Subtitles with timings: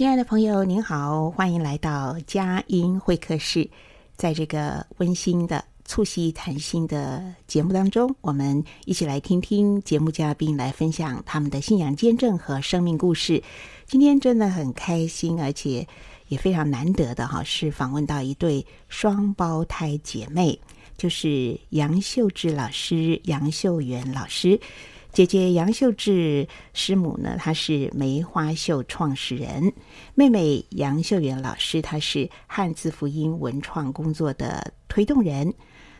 [0.00, 3.68] 亲爱的朋友，您好，欢迎来到佳音会客室。
[4.16, 13.42] 在这个温馨的促膝谈心的节目当中，我们一起来听听节目嘉宾来分享他们的信仰见证和生命故事。
[13.84, 15.86] 今天真的很开心，而且
[16.28, 20.58] 也非常难得的哈，是访问到一对双胞胎姐妹，
[20.96, 24.58] 就是杨秀智老师、杨秀媛老师。
[25.12, 29.72] 姐姐杨秀智师母呢，她是梅花绣创始人；
[30.14, 35.52] 妹妹杨秀媛老师，她是汉字福音文创工作的推动人。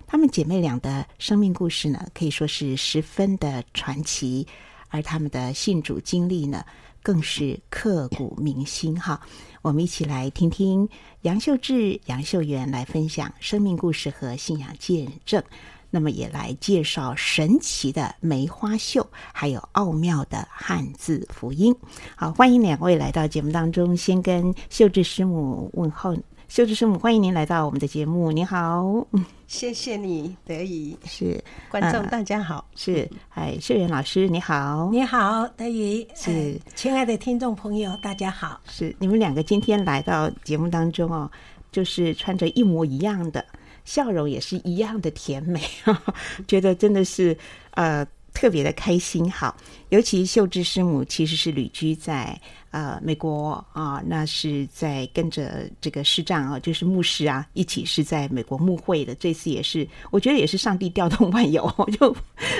[0.06, 4.46] 她们姐妹俩的生命故事呢，可以说是十分的传奇，
[4.88, 6.64] 而她们的信主经历呢，
[7.02, 8.98] 更是刻骨铭心。
[8.98, 9.20] 哈，
[9.60, 10.88] 我们一起来听听
[11.22, 15.42] 杨秀智、杨秀媛来分享生命故事和信仰见证。
[15.90, 21.74] 那么也来介绍神奇的梅花绣，还有奥妙的汉字福音。
[22.14, 23.96] 好，欢迎两位来到节目当中。
[23.96, 26.16] 先跟秀智师母问候，
[26.48, 28.30] 秀智师母，欢迎您来到我们的节目。
[28.30, 29.04] 你好，
[29.48, 41.28] 谢谢你，德仪是观众，大家好，是哎，秀媛老师你好，你好，德仪是亲爱的听众朋友，大家好，是你们两个今天来到节目当中哦，
[41.72, 43.44] 就是穿着一模一样的。
[43.90, 45.60] 笑容也是一样的甜美，
[46.46, 47.36] 觉得真的是
[47.72, 49.28] 呃特别的开心。
[49.28, 49.56] 好，
[49.88, 52.40] 尤其秀智师母其实是旅居在
[52.70, 59.14] 呃美国啊，那是在跟着这个师长啊，就是牧师啊，一起是在美国牧会的。
[59.14, 62.14] 这次也是，我觉得也是上帝调动万有，就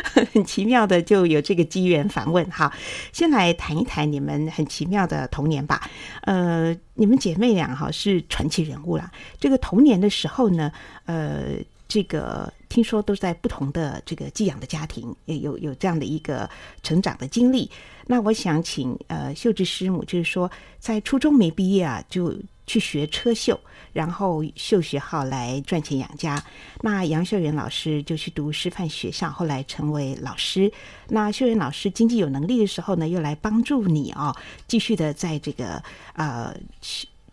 [0.05, 2.45] 很奇妙的就有这个机缘访问。
[2.51, 2.73] 哈，
[3.13, 5.91] 先来谈一谈你们很奇妙的童年吧。
[6.23, 6.77] 呃。
[6.95, 9.11] 你们姐妹俩哈是传奇人物啦。
[9.39, 10.71] 这个童年的时候呢，
[11.07, 11.55] 呃，
[11.89, 16.51] 这个听说都在不同的这个寄养的家庭，也有有这样的一个
[16.83, 17.71] 成长的经历。
[18.11, 20.51] 那我想请呃秀智师母，就是说
[20.81, 23.59] 在初中没毕业啊，就去学车绣，
[23.93, 26.43] 然后绣学号来赚钱养家。
[26.81, 30.73] 那杨秀媛老师就去读师范学校，后来成为老师。
[31.11, 34.35] 那秀媛老师经济有能力的时候呢，又来帮助你哦，
[34.67, 35.81] 继续的在这个
[36.15, 36.53] 呃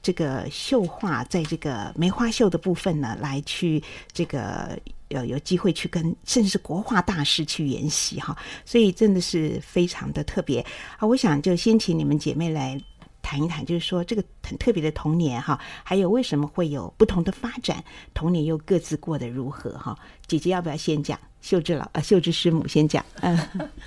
[0.04, 3.82] 这个绣画，在这个梅花绣的部分呢，来去
[4.14, 4.78] 这个
[5.10, 8.38] 有有机会去跟甚至是国画大师去研习哈。
[8.66, 10.66] 所以真的是非常的特别
[10.98, 11.08] 啊！
[11.08, 12.80] 我想就先请你们姐妹来。
[13.20, 20.00] 谈一谈，就是说这个很特别的童年哈，还有为什么会有不同的发展，童年又各自过得如何哈？
[20.28, 21.20] 姐姐要不要先讲？
[21.42, 23.06] 秀智老啊，秀智师母先讲。
[23.20, 23.38] 嗯，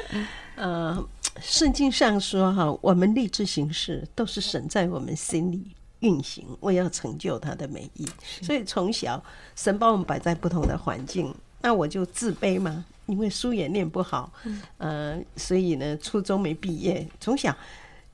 [0.56, 1.08] 呃，
[1.40, 8.06] 圣经上说哈，我们立志行事都是神在我们心里运行，为要成就他的美意。
[8.42, 9.22] 所以从小
[9.56, 14.32] 神把我们摆在不同的环境，那我就自卑嘛，因为书也念不好，
[14.78, 17.56] 呃，所以呢，初中没毕业，从小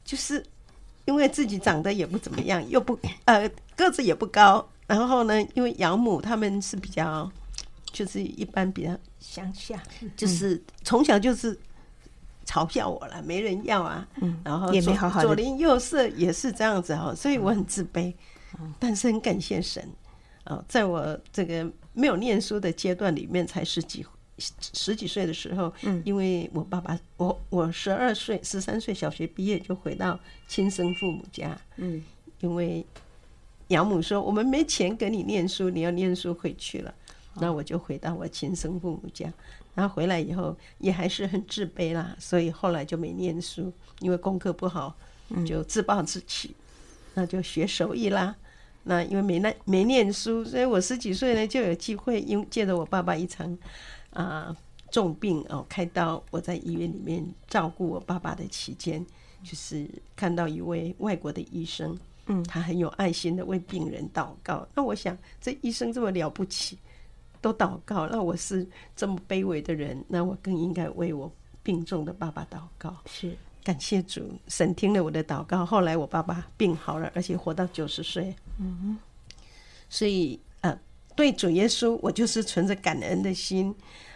[0.05, 0.45] 就是。
[1.07, 7.31] 因为自己长得也不怎么样，又不呃个子也不高，然后呢，因为养母他们是比较，
[7.93, 8.91] 就是一般比较
[9.21, 9.81] 乡下，
[10.17, 11.57] 就是从小就是
[12.47, 18.15] 嘲笑我了，没人要啊，嗯然后左左邻右舍也是这样子哈，所以我很自卑，
[18.79, 19.87] 但是很感谢神，
[20.45, 24.07] 哦，在我这个没有念书的阶段里面才十几。
[24.75, 32.05] 十几岁的时候，嗯，因为我爸爸，我我十二岁、十三岁小学毕业就回到亲生父母家，嗯，
[32.41, 32.85] 因为
[33.69, 36.95] 养母说我们没钱给你念书，你要念书回去了，
[37.37, 39.33] 那我就回到我亲生父母家。
[39.77, 43.71] 然后回来以后也还是很自卑啦，所以后来就没念书，
[44.01, 44.97] 因为功课不好，
[45.47, 46.57] 就自暴自弃。
[47.15, 48.35] 那就学手艺啦。
[48.85, 53.53] 那因为没那没念书，所以我十几岁呢就有机会，因借着我爸爸一场
[54.11, 54.57] 啊、呃、
[54.91, 59.05] 重病哦开刀，我在医院里面照顾我爸爸的期间，
[59.43, 64.67] 就是看到一位外国的医生，嗯，他很有爱心的为病人祷告。
[64.75, 66.79] 那我想，这医生这么了不起，
[67.47, 68.67] 都祷告，那我是
[68.97, 71.31] 这么卑微的人，那我更应该为我
[71.63, 72.97] 病重的爸爸祷告。
[73.07, 73.37] 是。
[73.63, 75.65] 感谢主，神听了我的祷告。
[75.65, 78.35] 后来我爸爸病好了，而且活到九十岁。
[78.59, 78.99] 嗯，
[79.89, 80.77] 所以呃，
[81.15, 83.73] 对主耶稣，我就是存着感恩的心，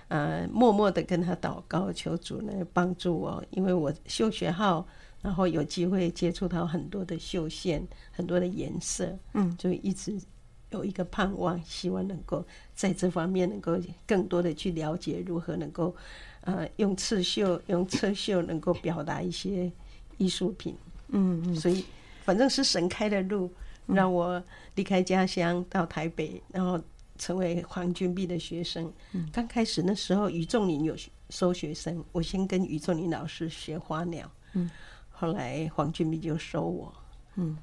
[0.08, 3.44] 呃，默默的跟他祷告，求主来帮助我。
[3.50, 4.86] 因为我绣学号，
[5.20, 10.20] 然后有机会接触到很多的绣线，很多的颜色，嗯，就一直
[10.70, 12.44] 有一个盼望，希望能够
[12.74, 15.94] 在这方面能够更多的去了解如何能够。
[16.42, 19.70] 呃，用刺绣、用车绣能够表达一些
[20.16, 20.74] 艺术品，
[21.08, 21.84] 嗯嗯，所以
[22.24, 23.52] 反正是神开的路，
[23.84, 24.42] 让我
[24.74, 26.82] 离开家乡到台北，然后
[27.18, 28.90] 成为黄君璧的学生。
[29.30, 30.96] 刚开始那时候，于仲林有
[31.28, 34.70] 收学生，我先跟于仲林老师学花鸟，嗯，
[35.10, 36.90] 后来黄君璧就收我，
[37.34, 37.54] 嗯，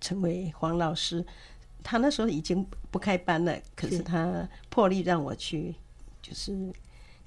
[0.00, 1.24] 成为黄老师。
[1.82, 5.74] 他那时候已经不开班了，可是他破例让我去，
[6.22, 6.72] 就是。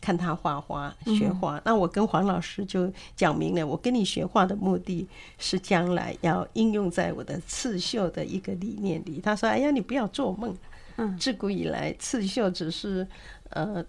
[0.03, 5.07] 看他画画学画，嗯、那我跟黄老师就讲明了，我跟你学画的目的
[5.37, 9.21] 是将来要应用在我的刺绣的一个理念里。
[9.21, 10.57] 他说：“哎呀，你不要做梦，
[10.95, 13.07] 嗯，自古以来刺绣只是
[13.51, 13.85] 呃，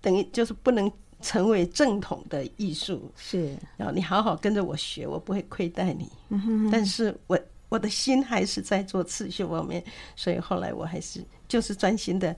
[0.00, 0.88] 等于就是不能
[1.20, 6.08] 成为正统的艺术，是，然后你好好跟着我学，我不会亏待你。
[6.28, 7.36] 嗯哼哼，但是我
[7.76, 9.84] 我的心还是在做刺绣方面，
[10.16, 12.34] 所以后来我还是就是专心的，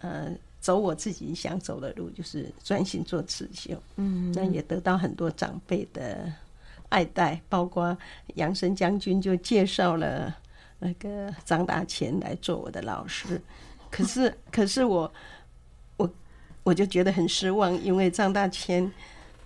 [0.00, 3.80] 呃。”走我自己想走的路，就是专心做刺绣。
[3.96, 6.32] 嗯，那也得到很多长辈的
[6.88, 7.96] 爱戴，包括
[8.34, 10.36] 杨森将军就介绍了
[10.80, 13.40] 那个张大千来做我的老师。
[13.92, 15.12] 可是， 可是我
[15.98, 16.10] 我
[16.64, 18.90] 我就觉得很失望，因为张大千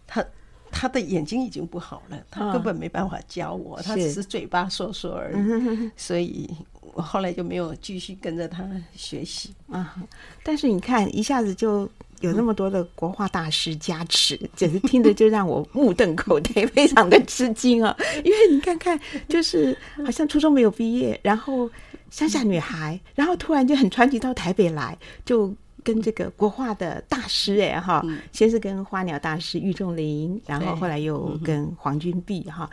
[0.06, 0.24] 他
[0.70, 6.48] 他的眼睛已经不好了，他根本没办法教我，哦、他只是嘴巴说说而已，所以。
[6.92, 9.94] 我后来就没有继续跟着他学习啊，
[10.42, 11.88] 但是你看，一下子就
[12.18, 17.96] 有那么多的国画大师加持， 简直听着就让我目瞪口呆，非常的吃惊啊！
[18.24, 19.74] 因为你看看，就是
[20.04, 21.70] 好像初中没有毕业，然后
[22.10, 25.54] 乡下女孩，然后突然就很传奇到台北来，就。
[25.82, 32.68] 跟这个国画的大师哎哈，先是跟花鸟大师玉仲林，然后后来又跟黄君璧哈，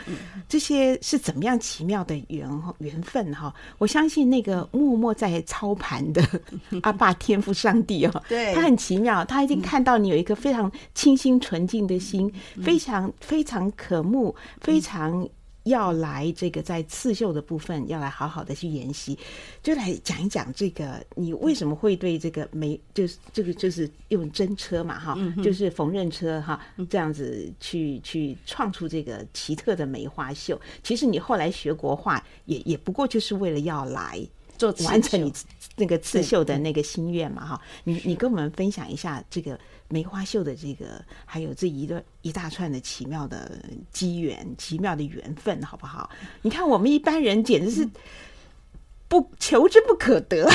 [0.48, 2.50] 这些是怎么样奇妙的缘
[2.80, 3.54] 缘分哈？
[3.77, 6.21] 我相信那个默默在操盘的
[6.83, 12.31] 阿爸天赋上帝哦，对，他很奇妙，他已经看到你有一个非常清新纯净的心，
[12.63, 15.27] 非常非常渴慕，非常。
[15.67, 19.17] 要来这个在刺绣的部分，要来好好的去研习，
[19.61, 26.59] 就来讲一讲这个你为什么会对这个梅，就是这个就是用针车嘛哈，就是缝纫车哈，
[26.89, 30.59] 这样子去去创出这个奇特的梅花绣。
[30.83, 34.27] 其实你后来学国画，也也不过就是为了要来。
[34.57, 35.31] 做完成你
[35.77, 39.57] 那个刺绣的那个心愿嘛哈，你你跟我们分享一下这个
[39.88, 43.51] 梅花绣的这个，还有这一段一大串的奇妙的
[43.91, 46.09] 机缘、奇妙的缘分，好不好？
[46.41, 47.88] 你看我们一般人简直是
[49.07, 50.50] 不求之不可得，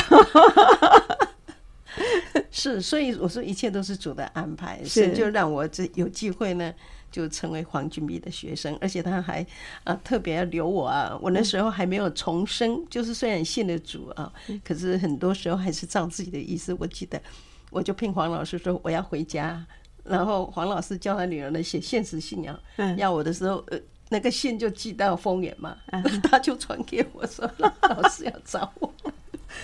[2.51, 5.13] 是，所以我说一切都是主的安排，是。
[5.13, 6.73] 就让我这有机会呢。
[7.13, 9.45] 就成为黄俊斌的学生，而且他还
[9.83, 11.15] 啊特别要留我啊。
[11.21, 14.33] 我那时候还没有重生，就是虽然信了主啊，
[14.65, 16.75] 可是很多时候还是照自己的意思。
[16.79, 17.21] 我记得
[17.69, 19.63] 我就骗黄老师说我要回家，
[20.03, 22.59] 然后黄老师叫他女儿呢写现实信仰
[22.97, 23.79] 要我的时候，呃，
[24.09, 25.77] 那个信就寄到丰原嘛，
[26.23, 28.91] 他就传给我说老师要找我。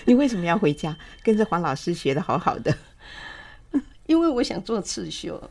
[0.06, 0.96] 你为什么要回家？
[1.24, 2.72] 跟着黄老师学的好好的，
[4.06, 5.50] 因为我想做刺绣。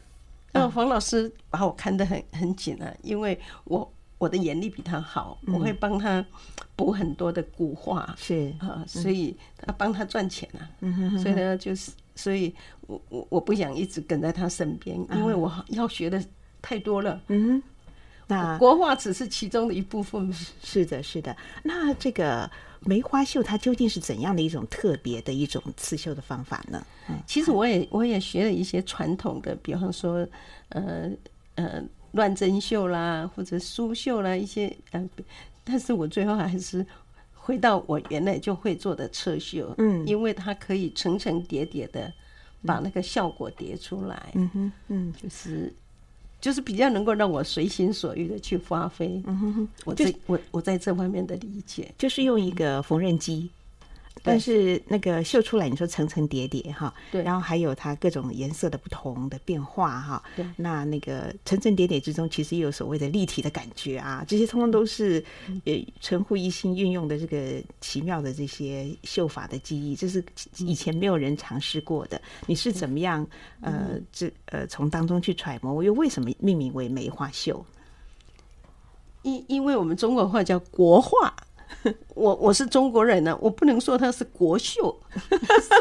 [0.53, 6.25] 那黄老师把我看得很很紧啊，因为我我的眼力比他好，我会帮他
[6.75, 10.67] 补很多的古画，是啊，所以他帮他赚钱啊，
[11.19, 16.23] 所以呢，就是所以我我我不想一直跟在他身边，因为我要学的
[16.61, 17.21] 太多了。
[17.29, 17.63] 嗯，
[18.29, 20.33] 那国画只是其中的一部分。
[20.63, 21.37] 是的，是的。
[21.65, 22.49] 那这个。
[22.83, 26.87] 梅花绣它究竟是怎样的一种特别的一种刺绣的方法呢？
[27.09, 30.25] 嗯，其实我也我也学了一些传统的，比方说，
[30.69, 31.11] 呃
[31.57, 31.83] 呃，
[32.13, 35.11] 乱针绣啦，或者苏绣啦，一些呃，
[35.65, 36.87] 但是我最后还是
[37.35, 42.11] 回到我原来就会做的刺绣，嗯，因为它可以层层叠叠的
[42.65, 45.75] 把那个效果叠出来，嗯哼，嗯，就是
[46.41, 49.07] 就是比较能够让我随心所欲的去发挥。
[49.27, 53.51] 嗯哼哼，我在我我在这方面的理解，就是用一个缝纫机。
[54.23, 65.25] 但是那个绣出来，你说层层叠叠哈，对，然后还有它各种颜色的不同的变化哈，对，那那个层层叠叠之中，其实也有所谓的立体的感觉啊，这些通通都是
[65.65, 70.25] 呃陈护一心运用的这个奇妙的这些绣法的技艺，这是
[70.59, 72.21] 以前没有人尝试过的。
[72.47, 73.27] 你是怎么样
[73.61, 75.83] 呃这呃从当中去揣摩？
[75.83, 77.65] 又为什么命名为梅花绣？
[79.23, 81.35] 因因为我们中国话叫国画。
[82.15, 85.79] 我我是中国人呢、啊，我不能说它是国秀，所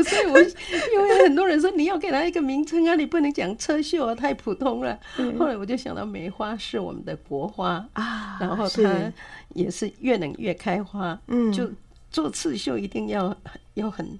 [0.00, 4.98] 以，所以我因为很多人说你要给它一个名称啊，你不能讲车绣啊，太普通了。
[5.38, 9.12] 后来我就想到梅花是我们的国花啊，然后它
[9.54, 11.18] 也是越冷越开花。
[11.28, 11.70] 嗯，就
[12.10, 13.36] 做刺绣一定要
[13.74, 14.18] 要很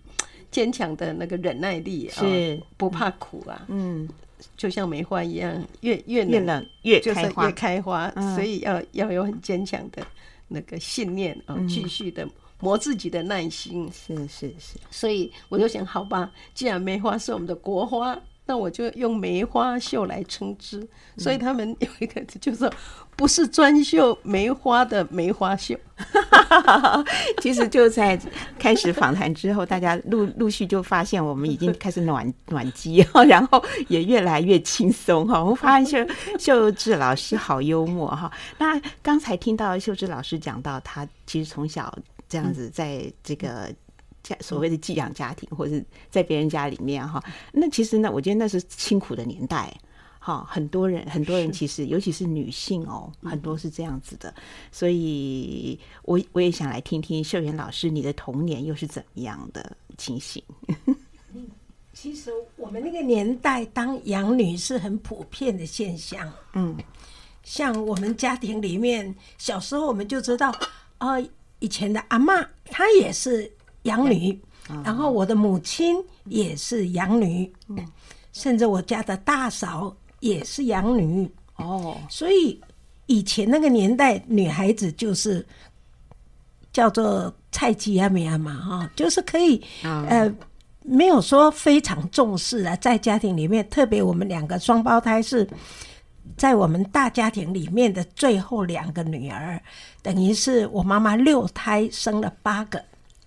[0.50, 3.62] 坚强的那个忍耐力啊，是不怕苦啊。
[3.68, 4.08] 嗯。
[4.56, 10.06] 就像梅花一样，越越冷，越冷越开花，越开花，嗯、所以要要有很坚强的
[10.48, 12.28] 那个信念啊，嗯、继续的
[12.60, 13.90] 磨自己的耐心。
[13.92, 18.18] 是是是，所以我就想，好吧，既然梅花是我们的国花。
[18.46, 20.86] 那我就用梅花绣来称之，
[21.16, 22.70] 所以他们有一个就是，
[23.16, 25.76] 不是专绣梅花的梅花绣。
[27.42, 28.16] 其实就在
[28.58, 35.40] 开始访谈之后，大家陆陆续就发现我们已经开始暖 暖机，然后也越来越轻松哈。
[35.42, 36.06] 我们发现
[36.38, 38.30] 秀秀智老师好幽默哈。
[38.58, 41.92] 那刚才听到秀智老师讲到，他其实从小
[42.28, 43.74] 这样子在这个。
[44.40, 49.72] 所谓的寄养家庭，或者是在别人家里面哈，那其实呢，我觉得那是辛苦的年代，
[50.18, 54.34] 哈，很多人很多人其实，尤其是女性哦，很多是这样子的，
[54.72, 60.42] 所以我我也想来听听秀媛老师，你的童年又是怎么样的情形？
[61.92, 66.76] 其实我们那个年代当养女是很普遍的现象，嗯，
[67.42, 70.54] 像我们家庭里面，小时候我们就知道，
[70.98, 71.24] 呃，
[71.60, 73.50] 以前的阿妈她也是。
[73.86, 74.38] 养女，
[74.84, 77.50] 然后我的母亲也是养女，
[78.32, 81.28] 甚至我家的大嫂也是养女。
[81.56, 81.96] 哦。
[82.08, 82.60] 所以
[83.06, 85.44] 以前那个年代，女孩子就是
[86.72, 90.30] 叫做菜鸡啊、米啊嘛哈，就是可以呃，
[90.82, 95.48] 没有说非常重视啊，在家庭里面，特别我们两个双胞胎是
[96.36, 99.58] 在我们大家庭里面的最后两个女儿，
[100.02, 102.84] 等于是我妈妈六胎生了八个。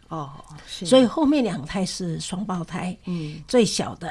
[0.09, 0.29] 哦，
[0.67, 4.09] 所以后面两胎是双胞胎，嗯，最小的，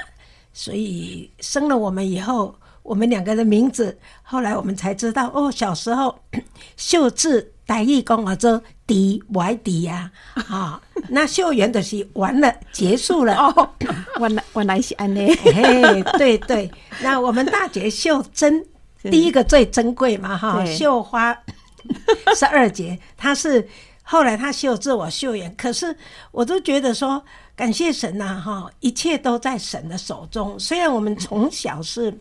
[0.53, 6.17] 所以生了我们以后，我们两个的名字，后来我们才知道，哦，小时候
[6.77, 10.09] 秀智台语讲话做迪歪迪呀，
[10.49, 13.71] 啊，那秀媛的是完了结束了，哦，
[14.21, 16.71] 原来原来是安呢，嘿，对对，
[17.03, 18.65] 那我们大姐秀珍，
[19.03, 21.37] 第一个最珍贵嘛，哈，绣花
[22.39, 23.69] 十二节，她是。
[24.11, 25.95] 后来他秀自，我秀眼，可是
[26.31, 27.23] 我都觉得说，
[27.55, 30.59] 感谢神呐，哈，一切都在神的手中。
[30.59, 32.19] 虽然我们从小是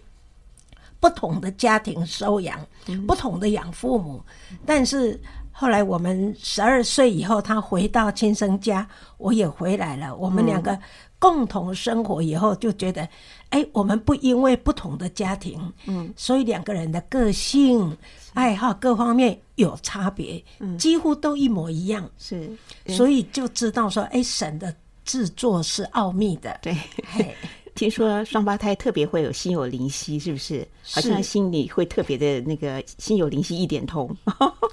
[1.00, 2.60] 不同的家庭收养，
[3.08, 4.22] 不同的养父母，
[4.66, 5.18] 但是
[5.60, 8.88] 后来我们十二岁以后，他回到亲生家，
[9.18, 10.16] 我也回来了。
[10.16, 10.78] 我们两个
[11.18, 13.10] 共同生活以后，就觉得，
[13.50, 17.98] 哎，我们不因为不同的家庭，嗯，所以两个人的个性。
[18.36, 20.44] 爱好各方面有差别，
[20.78, 22.56] 几乎都一模一样，是，
[22.90, 24.72] 所以就知道说，哎，神的
[25.04, 26.78] 制作是奥秘的，对。
[27.78, 30.68] 听说双胞胎特别会有心有灵犀，是不是？
[30.84, 34.10] 好像心里会特别的那个心有灵犀一点通，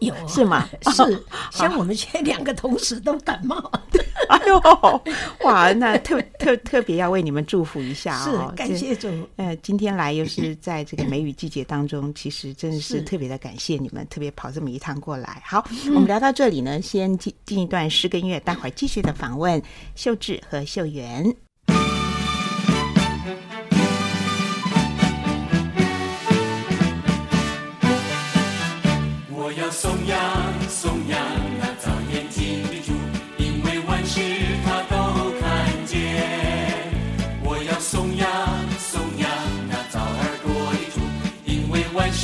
[0.01, 0.67] 有 是吗？
[0.91, 3.57] 是，像我们现在两个同时都感冒，
[4.31, 5.03] 哎呦，
[5.45, 8.25] 哇，那特特特别要为你们祝福一下啊！
[8.25, 9.09] 是，感谢主。
[9.37, 15.43] 呃，今天来又是在这个梅雨季节当中，其实真的是特别的感谢你们，特别跑这么一趟过来。
[15.45, 19.61] 好，我们聊到这里呢，先进进一段诗跟音乐，待会儿继续的访问
[19.95, 21.35] 秀智和秀媛。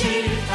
[0.01, 0.50] Shoot.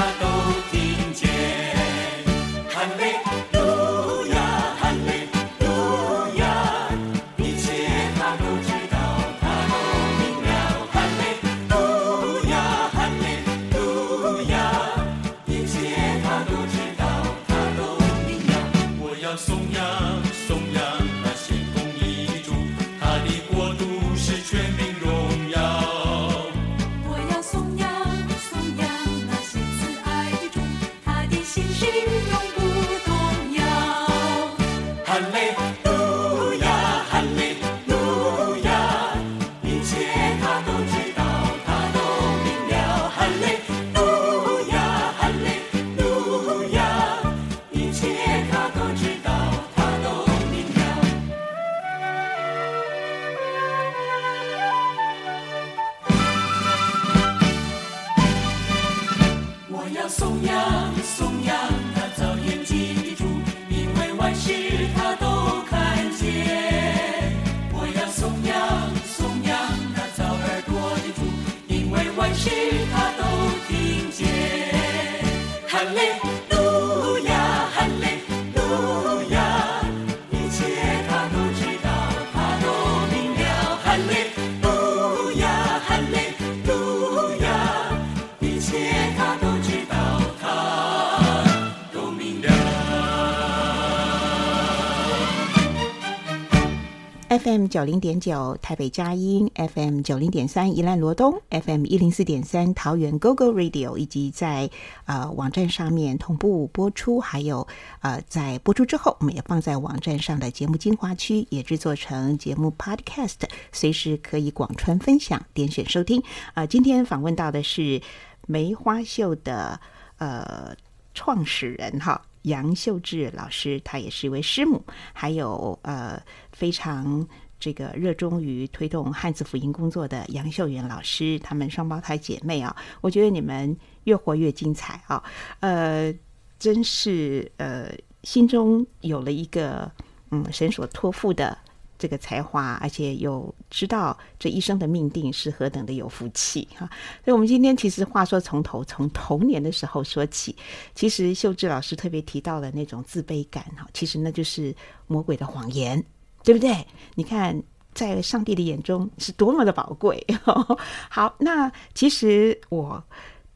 [97.69, 104.71] 九零点九台北佳音，FM 九零点三宜兰罗东，FM 一零四点三桃园 GoGo Radio，以及在
[105.05, 107.67] 呃网站上面同步播出，还有
[108.01, 113.37] 呃在播出之后，我们也放在网站上的节目精华区，也制作成节目 Podcast，
[113.73, 116.23] 随时可以广传分享，点选收听。
[116.55, 118.01] 呃，今天访问到的是
[118.47, 119.81] 梅花秀的
[120.19, 120.75] 呃
[121.15, 122.23] 创始人哈。
[122.47, 124.81] 杨秀智老师，他也是一位师母，
[125.13, 127.27] 还有呃非常
[127.59, 135.23] 这个热衷于推动汉字福音工作的杨秀媛老师，她们双胞胎姐妹啊，我觉得你们越活越精彩啊，
[135.61, 136.15] 呃，
[136.59, 139.91] 真是呃心中有了一个
[140.31, 141.57] 嗯神所托付的。
[141.99, 146.87] 这个才华，而且又知道这一生的命定是何等的有福气哈！
[147.25, 150.55] 所以，我们今天其实话说从头，从童年的时候说起。
[150.95, 156.05] 其实秀智老师特别提到了那种自卑感哈，其实那就是魔鬼的谎言，
[156.47, 156.87] 对不对？
[157.17, 157.61] 你看，
[157.93, 160.25] 在上帝的眼中是多么的宝贵。
[161.11, 163.03] 好，那其实我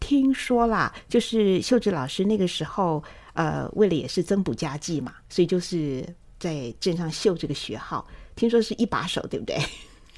[0.00, 3.00] 听说啦，就是秀智老师那个时候，
[3.34, 6.04] 呃，为了也是增补家计嘛，所以就是
[6.40, 8.04] 在镇上绣这个学号。
[8.34, 9.56] 听说是一把手，对不对？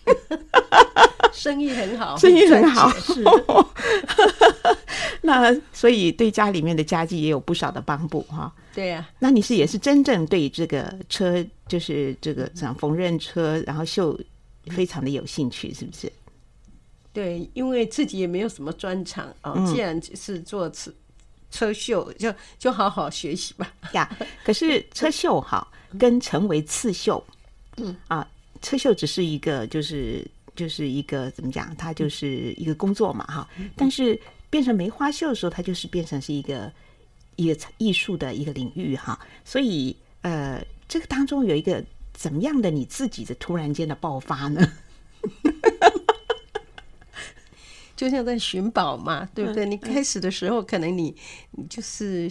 [1.33, 2.91] 生意很好，生意很好。
[3.01, 3.25] 是，
[5.23, 8.53] 那所以对家里面的家计也有不少的帮助哈。
[8.75, 14.19] 对呀、啊，那你是也是真正对这个车，就是这个像缝纫车，然后绣，
[14.67, 16.11] 非常的有兴趣，是不是？
[17.13, 19.55] 对，因为自己也没有什么专长啊。
[19.67, 20.93] 既然是做车
[21.51, 23.71] 车绣，就就好好学习吧。
[23.93, 24.09] 呀，
[24.45, 25.67] 可是车绣哈，
[25.99, 27.23] 跟成为刺绣。
[27.77, 28.27] 嗯啊，
[28.63, 31.75] 车绣只是一个，就是就是一个怎么讲？
[31.77, 33.47] 它就是一个工作嘛，哈。
[33.77, 36.73] 但是变成梅花绣的时候，它就是变成是一个
[37.37, 39.19] 一个艺术的一个领域，哈。
[39.45, 44.73] 所以呃，这个当中有一个怎么样的你自己的突然间的爆发呢？
[47.97, 49.67] 就像在寻宝嘛，对不对？
[49.67, 51.15] 你开始的时候，可能你
[51.51, 52.31] 你就是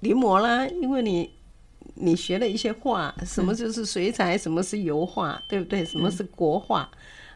[0.00, 1.30] 临摹啦，因为你。
[2.02, 5.84] 你学了一些画，什么就是水彩，什么是油画，对不对？
[5.84, 6.90] 什么是国画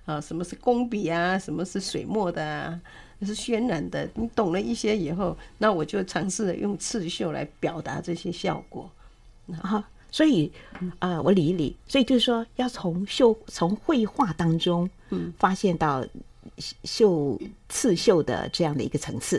[0.05, 0.21] 啊？
[0.21, 1.39] 什么是工笔啊？
[1.39, 2.81] 什么是水墨的啊？
[3.23, 4.09] 是渲染的。
[4.15, 8.91] 你懂了一些以后，那我就尝试着用刺绣来表达这些效果。
[9.63, 10.51] 啊，所以
[10.99, 16.05] 呃，我理一理，所以就是说，要从绣从绘画当中，嗯，发现到
[16.83, 19.39] 绣刺绣的这样的一个层次，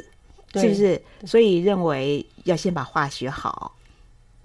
[0.54, 1.02] 是不是？
[1.26, 3.74] 所以认为要先把画学好。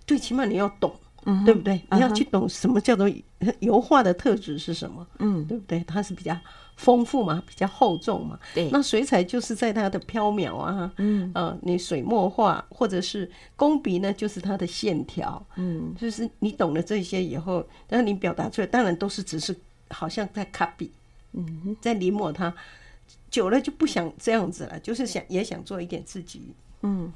[0.07, 1.81] 最起码你要懂，嗯，对不对？
[1.91, 3.11] 你要去懂什么叫做
[3.61, 5.83] 油画的特质是什么，嗯，对不对？
[5.87, 6.37] 它是比较
[6.77, 8.39] 丰富嘛，比较厚重嘛。
[8.55, 19.57] 对，那水彩就是在它的飘渺啊，嗯，呃，你水墨画或者是工笔呢，就是它的线条，嗯，就是你懂了这些以后，但是你表达出来，当然都是只是
[19.91, 20.91] 好像在 copy，
[21.33, 22.53] 嗯，在临摹它，
[23.31, 27.13] 久了就不想这样子了，就是想也想做一点自己，嗯。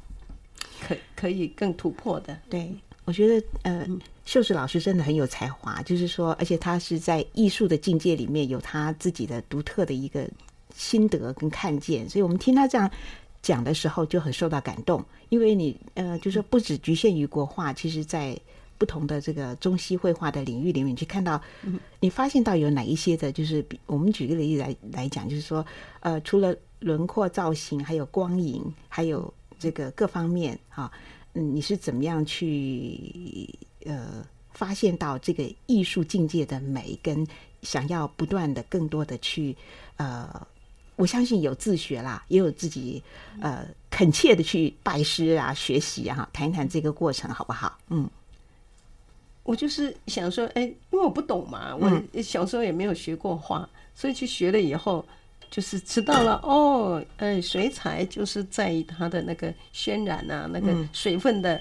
[0.81, 2.71] 可可以更突破的，对，
[3.05, 3.87] 我觉得呃，
[4.25, 10.29] 秀智老师真的很有才华，就是说，而且他是在艺术的境界里面有他自己的独特的一个
[10.75, 12.91] 心得跟看见，所以我们听他这样
[13.43, 18.37] 讲的时候就很受到感动，因为你呃，就是不只局限于国画，其实在
[18.77, 21.41] 不同的这个中西绘画的领域里面去看到，
[22.01, 25.65] 你发现到有哪一些的，就是比我们举个例子来来讲，就是说，
[26.01, 29.33] 呃，除了轮廓造型，还有光影，还有。
[29.59, 30.91] 这个各方面哈，
[31.35, 33.49] 嗯，你是怎么样去
[33.85, 37.27] 呃发现到这个艺术境界的美，跟
[37.63, 39.57] 想要不断的更多的去
[39.97, 40.47] 呃，
[40.97, 43.03] 我相信有自学啦，也有自己
[43.41, 47.79] 呃恳切的去拜师啊、学习啊，谈一谈这个过程好不好？
[47.89, 48.09] 嗯，
[49.43, 55.05] 我就是想说，哎，因为我不懂嘛，我小时候也没有学过画，所以去学了以后。
[55.51, 61.61] 就是知道了哦，呃，水彩就是在于它的那个渲染啊，那个水分的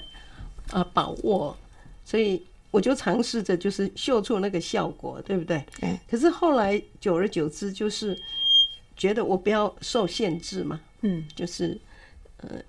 [0.70, 1.56] 啊把握，
[2.04, 5.64] 所以我就尝试着就是秀出那个效果，对不对？
[6.10, 8.18] 可是后来久而久之，就是
[8.96, 11.78] 觉得我不要受限制嘛，嗯，就是
[12.38, 12.60] 呃，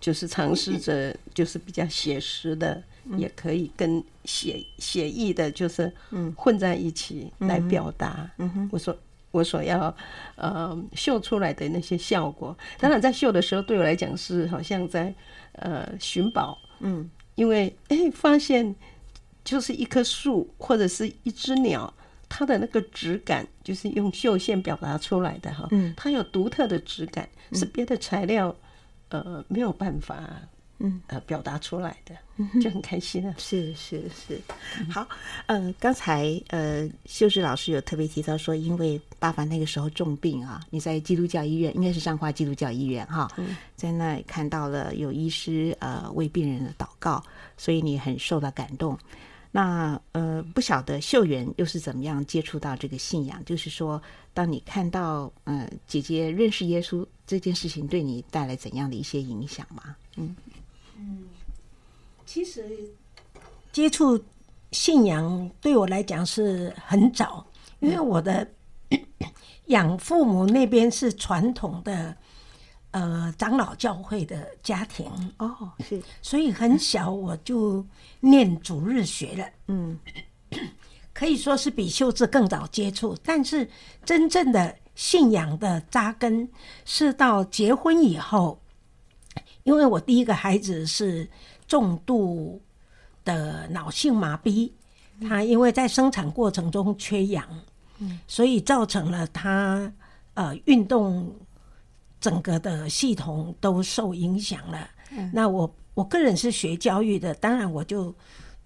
[0.00, 5.92] 就是尝试着，就是比较写实的，嗯、也可以跟写写意的，就是
[6.36, 8.30] 混在一起来表达。
[8.38, 8.68] 嗯哼。
[8.72, 8.96] 我说
[9.34, 9.94] 我所要
[10.36, 15.12] 呃秀出来的那些效果，当然在秀的时候，对我来讲是好像在
[15.54, 16.56] 呃寻宝。
[16.78, 18.74] 嗯，因为哎、欸，发现
[19.44, 21.92] 就是一棵树或者是一只鸟，
[22.28, 25.66] 它的那个质感就是用绣线表达出来的哈。
[25.72, 28.54] 嗯，它有独特的质感，是别的材料。
[29.10, 30.28] 呃，没有办法，
[30.78, 32.16] 嗯，呃，表达出来的，
[32.60, 33.34] 就很开心啊。
[33.38, 34.40] 是是是，
[34.90, 35.06] 好，
[35.46, 43.30] 呃，刚才呃，秀枝老师有特别提到说，因为爸爸那个时候重病啊，你在基督教医院，应该是彰化基督教医院哈，
[43.76, 47.22] 在那里看到了有医师呃为病人的祷告，
[47.56, 48.98] 所以你很受到感动。
[49.52, 53.40] 那呃，不晓得秀媛又是怎么样接触到这个信仰？
[53.44, 59.94] 就是说，当你看到呃姐姐认识耶稣这件事情，对你带来怎样的一些影响吗？
[60.16, 60.34] 嗯
[60.98, 61.28] 嗯，
[62.24, 62.62] 其实
[63.72, 64.22] 接触
[64.72, 67.46] 信仰对我来讲是很早，
[67.80, 68.46] 因为我的
[69.66, 72.16] 养父母那边是传统的。
[72.96, 77.84] 呃，长老教会的家庭哦，是，所以很小我就
[78.20, 79.98] 念主日学了，嗯，
[81.12, 83.68] 可以说是比秀智更早接触，但是
[84.04, 86.48] 真正的信仰的扎根
[86.84, 88.60] 是到结婚以后，
[89.64, 91.28] 因为我第一个孩子是
[91.66, 92.62] 重度
[93.24, 94.70] 的脑性麻痹，
[95.28, 97.44] 他因为在生产过程中缺氧，
[97.98, 99.92] 嗯，所以造成了他
[100.34, 101.30] 呃运动。
[102.20, 104.88] 整个的系统都受影响了。
[105.10, 108.14] 嗯、那我我个人是学教育的，当然我就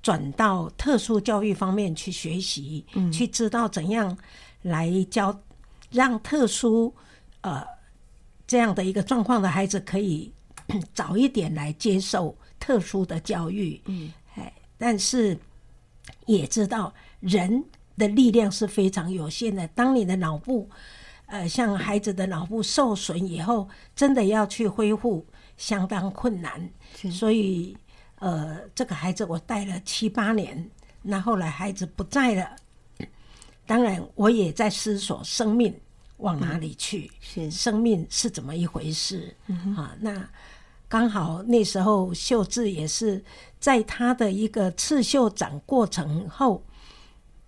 [0.01, 4.17] 转到特殊教育方面去学习，嗯、去知道怎样
[4.63, 5.37] 来教，
[5.91, 6.95] 让特殊
[7.41, 7.67] 呃
[8.47, 10.33] 这样的一个状况的孩子可以
[10.95, 13.81] 早一点来接受特殊的教育。
[13.87, 15.39] 嗯，哎，但是
[16.27, 17.65] 也知道人
[17.97, 19.67] 的力量是非常有限的。
[19.69, 20.69] 当你的脑部
[21.27, 25.27] 呃，像孩子的脑部受损以后，真的要去恢复
[25.59, 26.71] 相当困难。
[27.13, 27.77] 所以，
[28.19, 30.71] 呃，这个孩子我带了七八年，
[31.03, 32.57] 那后来孩子不在了，
[33.67, 35.79] 当然我也在思索生命
[36.17, 39.37] 往哪里去，是生命是怎么一回事
[39.77, 39.95] 啊？
[40.01, 40.27] 那
[40.89, 43.25] 刚好那时候秀智也是
[43.61, 46.63] 在他的一个刺绣展过程后，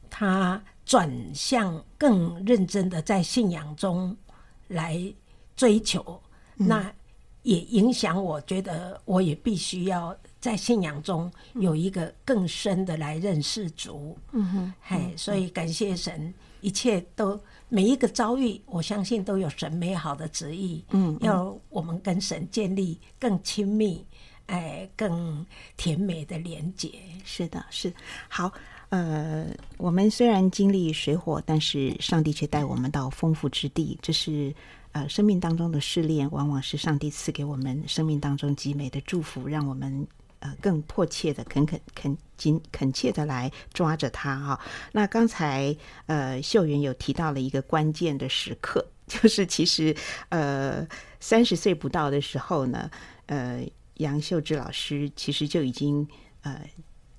[0.09, 0.63] 他。
[0.87, 4.17] 转向更认真的在信仰中
[4.67, 5.01] 来
[5.55, 6.21] 追求，
[6.57, 6.93] 嗯、那
[7.43, 14.19] 也影响我，觉得我也必须要在信仰中有一个更深的来认识主。
[14.33, 20.85] 嗯哼，嘿，所以感谢神，一切都每一个遭遇，我相信都有神美好的旨意。
[20.91, 24.05] 嗯，要我们跟神建立更亲密、
[24.47, 26.91] 哎，更甜美的连结。
[27.25, 27.91] 是的，是
[28.29, 28.53] 好。
[28.89, 29.47] 呃，
[29.79, 33.97] 我们虽然经历水火，但是上帝却带我们到丰富之地。
[34.03, 34.53] 这是
[34.91, 40.05] 呃生命当中的试炼，往往是上帝赐给我们生命当中极美的祝福，让我们
[40.41, 44.61] 呃更迫切的、恳恳恳紧恳切的来抓着他哈、
[44.93, 45.75] 那刚才
[46.07, 49.97] 呃秀媛有提到了一个关键的时刻， 就是其实
[50.31, 50.87] 呃
[51.21, 52.91] 三十岁不到的时候呢，
[53.27, 56.07] 呃杨秀枝老师其实就已经
[56.43, 56.61] 呃。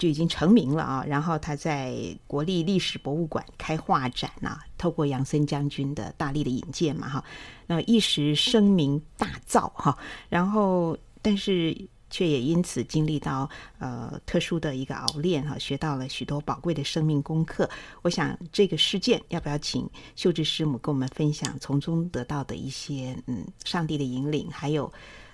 [0.01, 1.05] 就已经成名了啊！
[1.07, 7.23] 然后他在国立历史博物馆开画展呐、啊，透过杨森将军的大力的引荐嘛，哈，
[7.67, 9.95] 那一时声名大噪哈。
[10.27, 11.77] 然后，但是
[12.11, 17.67] 却也因此经历到呃特殊的一个熬炼哈，学到了许多宝贵的生命功课。
[18.03, 24.93] 我想这个事件要不要请秀智师母跟我们分享从中得到的一些嗯上帝的引领，还有。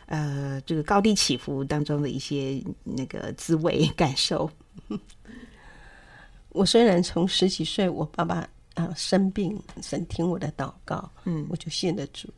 [0.10, 4.50] 呃，这个高低起伏当中的一些那个滋味感受。
[6.48, 12.30] 我虽然从十几岁，我爸爸啊、呃、生病，神听我的祷告，嗯，我就信了主。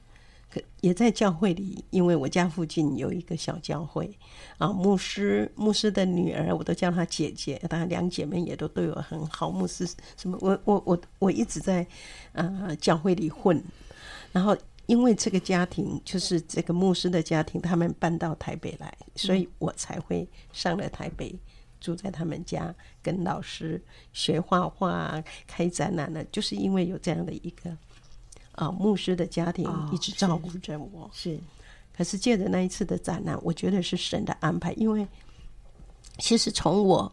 [0.81, 4.09] 也在教会里，因为我家附近有一个小教会
[4.57, 7.61] 啊，牧师牧师的女儿，我都叫她姐姐。
[7.69, 9.49] 当然，两姐妹也都对我很好。
[9.49, 11.85] 牧师什么，我我我我一直在
[12.33, 13.63] 呃教会里混，
[14.31, 14.57] 然后。
[14.89, 21.31] 因为这个家庭就是这个牧师的家庭，他们搬到台北来，所以我才会上了台北，
[21.79, 23.79] 住在他们家，跟老师
[24.13, 26.25] 学画画、开展览呢。
[26.31, 27.77] 就是因为有这样的一个
[28.59, 31.03] 啊牧师的家庭一直照顾着我。
[31.03, 31.39] 哦、是，是，
[31.95, 35.07] 可是借着那一次的展览，我觉得是神的安排，因为
[36.17, 37.09] 其实从我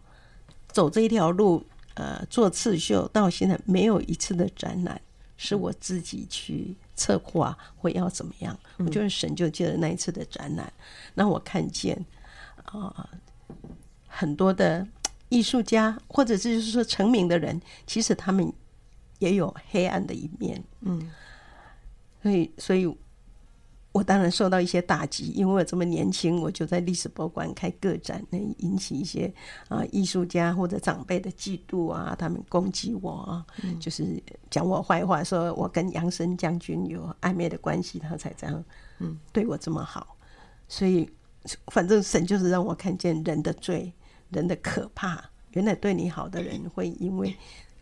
[0.67, 5.01] 走这一条路，呃，做刺绣到现在，没有一次的展览
[5.37, 8.59] 是我自己去策划或要怎么样。
[8.79, 10.73] 嗯、我觉得神就借了那一次的展览，
[11.15, 11.97] 让我看见
[12.65, 13.09] 啊、呃，
[14.09, 14.85] 很多的
[15.29, 18.53] 艺术家，或者是就是说成名的人，其实他们
[19.19, 20.63] 也有黑暗的一面。
[20.81, 21.11] 嗯，
[22.27, 22.97] 所以，所以。
[23.93, 29.33] 我当然受到一些打击，因为我这么年轻，我就在历史博物馆开个展，能引起一些
[29.69, 38.63] 啊艺术家或者长辈的嫉妒啊，他们攻击我啊，嗯、就是讲我坏话，说我跟杨森将军有暧昧的关系，他才这样
[38.99, 40.15] 嗯对我这么好。
[40.69, 41.09] 所以
[41.69, 43.91] 反正神就是让我看见人的罪，
[44.29, 45.25] 人的可怕。
[45.53, 47.35] 原来对你好的人会因为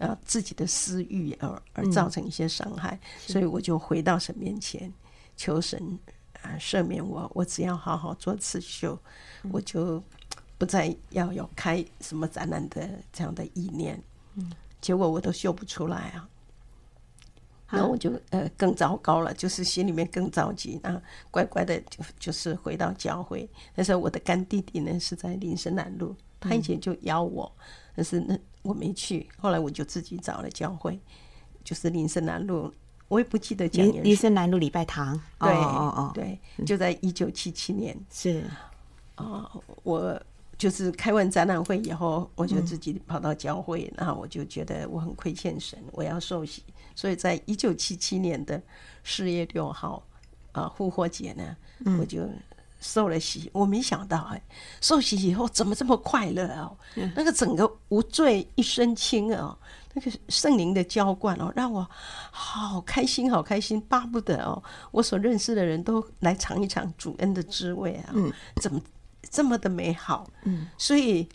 [0.05, 4.93] 啊自己的私欲而而造成一些伤害，嗯、所以我就回到神面前。
[5.37, 5.99] 求神
[6.43, 8.97] 啊赦免我，我只要好好做刺绣，
[9.43, 10.01] 嗯、我就
[10.57, 14.01] 不再要有开什么展览的这样的意念。
[14.37, 16.29] 嗯，结果我都绣不出来啊，
[17.71, 23.51] 那、嗯、我就呃更糟糕了，就是心里面更着急，啊乖乖的就就是回到教会。
[23.75, 27.65] 那时候我的干弟弟呢是在林森南路，他以前就邀我，嗯、
[27.97, 30.99] 但是那我没去，后来我就自己找了教会，
[31.63, 32.75] 就是林森南路。
[33.07, 33.87] 我也不记得讲。
[34.03, 38.43] 林森南路礼拜堂，对哦哦对，就在一九七七年是
[39.15, 39.49] 啊，
[39.83, 40.21] 我
[40.57, 46.65] 就是开完展览会以后，我就自己跑到教会，然后我就觉得我很亏欠神，我要受洗，
[46.97, 48.61] 所以在一九七七年的
[49.05, 50.03] 四月六号
[50.53, 51.57] 啊复活节呢，
[52.01, 52.27] 我就
[52.85, 53.51] 受了洗。
[53.55, 54.43] 我没想到哎，
[54.83, 56.77] 受洗以后怎么这么快乐哦？
[57.17, 59.59] 那个整个无罪一身轻啊！
[59.95, 61.89] 那个圣灵的浇灌哦，让我
[62.31, 68.13] 好开心，好开心，巴不得哦，我所认识的人都来尝一尝主恩的滋味啊！
[68.15, 68.81] 嗯，怎么
[69.31, 70.29] 这么的美好？
[70.43, 71.27] 嗯，所以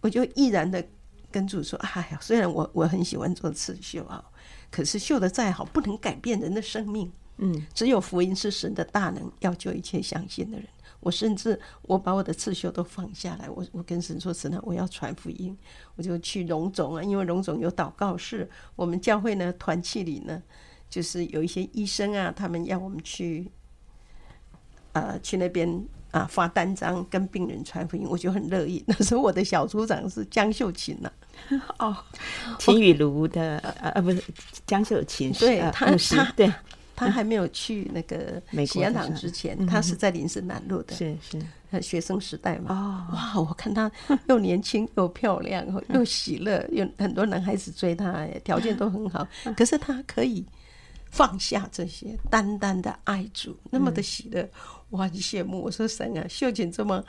[0.00, 0.84] 我就毅然的
[1.32, 4.22] 跟主说：“哎呀，虽然我我很喜欢做刺绣啊，
[4.70, 7.10] 可是绣的再好，不能改变人的生命。
[7.42, 10.66] 嗯，只有福音是神的大能，要救一切相信的人。”
[11.00, 15.56] 我甚至我把我的刺绣都放下来，我我跟神说：“神啊，我要传福音。”
[15.96, 18.46] 我就去荣总啊，因为荣总有祷告室。
[18.76, 20.42] 我们教会呢，团契里呢，
[20.90, 23.50] 就是有一些医生啊，他们要我们去，
[24.92, 28.84] 呃，去那边啊发单张跟病人传福音，我就很乐意。
[28.86, 31.10] 那时候我的小组长是江秀琴呐、
[31.78, 31.96] 啊， 哦，
[32.58, 34.22] 秦雨茹的呃啊不是
[34.66, 36.52] 江秀琴，对他他对。
[37.06, 42.74] 他还没有去那个喜安堂之前，他是在林森南路的，是是学生时代嘛。
[42.74, 43.90] 哦哇，我看他
[44.28, 49.26] 又年轻又漂亮，又喜乐，有很多男孩子追他，条件都很好。
[49.56, 50.44] 可是他可以
[51.10, 54.48] 放下这些，单单的爱主，那么的喜乐，
[54.90, 55.62] 我很羡慕。
[55.62, 57.02] 我说神啊，秀琴这么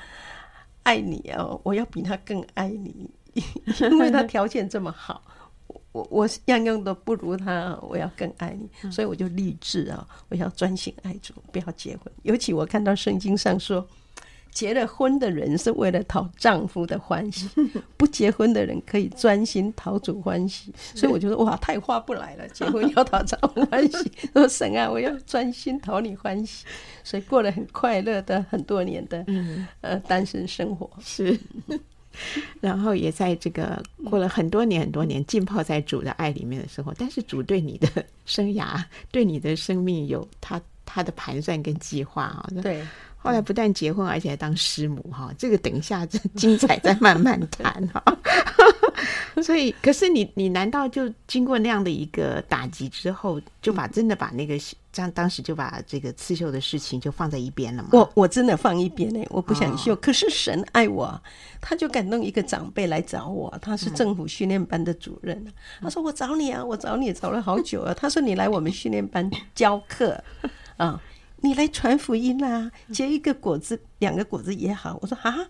[0.83, 5.21] 爱你哦，我要比他更爱你，因为他条件这么好。
[5.91, 12.11] 我我样样都不如他，我要更爱你，所以我就立志啊，我要专心爱主，不要结婚。
[12.23, 13.85] 尤其我看到圣经上说，
[14.51, 17.49] 结了婚的人是为了讨丈夫的欢喜，
[17.97, 20.73] 不结婚的人可以专心讨主欢喜。
[20.95, 26.65] 所以我就说哇，太划不来了，结婚要讨丈夫欢喜， 说神啊，我要专心讨你欢喜，
[27.03, 29.25] 所以过了很快乐的很多年的
[29.81, 31.37] 呃单身生活是。
[32.59, 37.87] 然后也在这个过了很多年很多年浸泡在主的爱里面的时候，但是主对你的
[38.25, 42.47] 生涯、对你的生命有他他的盘算跟计划啊。
[42.61, 42.85] 对，
[43.17, 45.33] 后来不但结婚，而且还当师母哈。
[45.37, 48.03] 这个等一下这精彩再慢慢谈哈。
[49.41, 54.57] 所以，可是你你难道就经过那样的一个打击之后，就把真的把那个
[54.91, 57.89] 这样当时就把这个刺绣的事情就放在一边了吗？
[57.93, 59.93] 我我真的放一边呢，我不想绣。
[59.93, 61.21] 哦、可是神爱我，
[61.61, 65.37] 他就感动一个长辈来找我，他是政府训练班的主任。
[65.45, 70.21] 嗯、他说：“我找你啊，我找你找了好久啊。”他说：“你来我们训练班教课
[70.77, 71.01] 啊，
[71.37, 75.47] 你来传福音啊，结一个果子，两个果子也好。”我说：“啊。”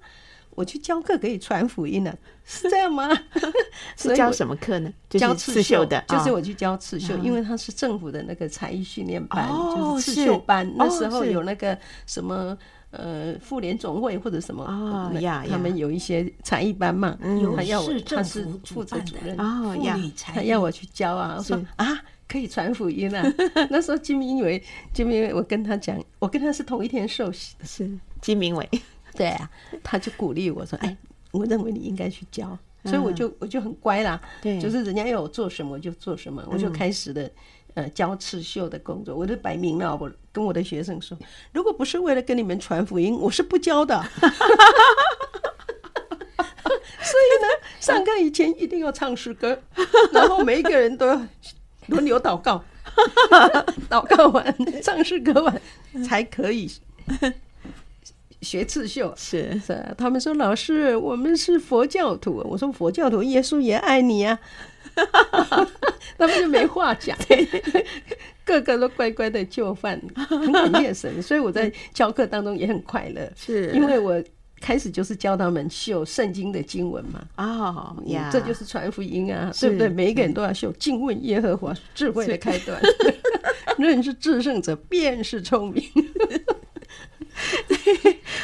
[0.55, 2.13] 我去教课可以传福音呢？
[2.45, 3.09] 是这样吗？
[3.95, 4.91] 是教什么课呢？
[5.09, 10.69] 教刺绣的，就是我去教刺绣，因为他是政府的那个才艺训练班，就是刺绣班。
[10.75, 12.57] 那时候有那个什么
[12.91, 17.17] 呃妇联总会或者什么呀，他们有一些才艺班嘛。
[17.55, 19.97] 他要我，他是负责主任啊呀，
[20.33, 21.35] 他要我去教啊。
[21.37, 21.87] 我说啊，
[22.27, 23.23] 可以传福音啊。
[23.69, 24.61] 那时候金明伟，
[24.93, 28.69] 金明伟，我跟他讲，我跟他是同一天受洗的，是金明伟。
[29.15, 29.49] 对啊，
[29.83, 30.97] 他就鼓励我说：“哎，
[31.31, 34.19] 我认为你应该去教。”所以我就我就很乖啦。
[34.41, 37.29] 对，就是人家要我做什么我就做什么，我就开始了
[37.75, 39.15] 呃教刺绣的工作。
[39.15, 41.15] 我就摆明了，我跟我的学生说
[41.53, 44.01] ：“如果不是为了跟你们传福音，我是不教的。
[47.03, 47.47] ”所以呢，
[47.79, 49.61] 上课以前一定要唱诗歌，
[50.11, 51.21] 然后每一个人都要
[51.87, 52.63] 轮流祷告，
[53.89, 55.61] 祷告完唱诗歌完
[56.03, 56.71] 才可以
[58.41, 59.13] 学刺绣。
[59.15, 62.41] 是是、啊，他们说老师，我们是佛教徒。
[62.49, 64.39] 我说佛教徒，耶稣也爱你啊。
[66.17, 67.17] 他们就没话讲，
[68.43, 71.19] 个个都乖乖的就范，很感谢神。
[71.23, 74.21] 所以我在教课当中也很快乐，是因为我。
[74.63, 79.89] 开始就是教他们绣圣经的经文嘛，哦呀，这就是传福音啊，对不对？
[79.89, 82.79] 每一个人都要绣，敬问耶和华，智慧的开端，
[83.79, 85.83] 认识至圣者，便是聪明。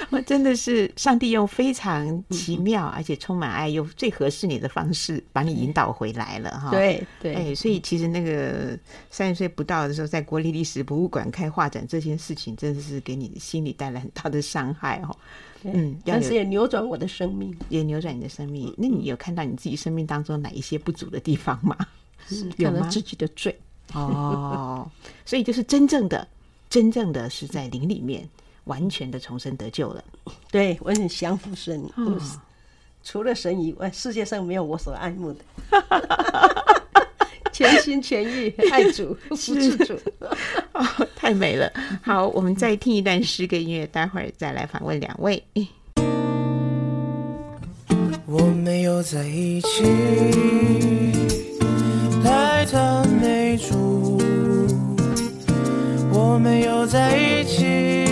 [0.11, 6.71] 我真的是上帝用非常奇妙而且充满爱，用最合适你的方式把你引导回来了哈。
[6.71, 8.77] 对对，哎，所以其实那个
[9.09, 15.15] 三十岁不到的时候，在国立历史博物馆开画展这件事情，真的是给你的心里带来很大的伤害哦。
[15.63, 18.73] 嗯，但是也扭转我的生命，也扭转你的生命。
[18.77, 21.75] 那你有看到你自己生命当中哪一些不足的地方吗？
[22.29, 23.57] 是看到自己的罪
[23.93, 24.89] 哦。
[25.25, 26.25] 所以就是真正的、
[26.69, 28.27] 真正的是在灵里面
[28.67, 30.03] 完全的重生得救了。
[30.51, 32.17] 对，我很降服神，哦、
[33.03, 35.39] 除了神以外，世界上没有我所爱慕的。
[37.51, 39.97] 全心全意爱主， 服侍主，
[40.73, 41.71] 哦，太美了。
[42.03, 45.43] 好，我们再听一段诗歌音乐，待会儿再来访问两位。
[48.27, 49.83] 我没有在一起，
[52.23, 54.21] 来赞美主。
[56.11, 58.06] 我没有在一起，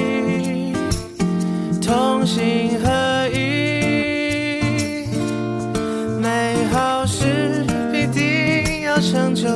[1.85, 5.05] 同心合意，
[6.19, 9.47] 美好事必定要成就，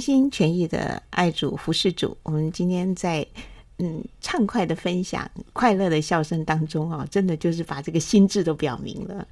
[0.00, 2.16] 全心全意的爱主、服侍主。
[2.22, 3.24] 我们今天在
[3.76, 9.28] 嗯畅快的分享、快乐的笑声当中啊，真的就是把这个心智都表明了。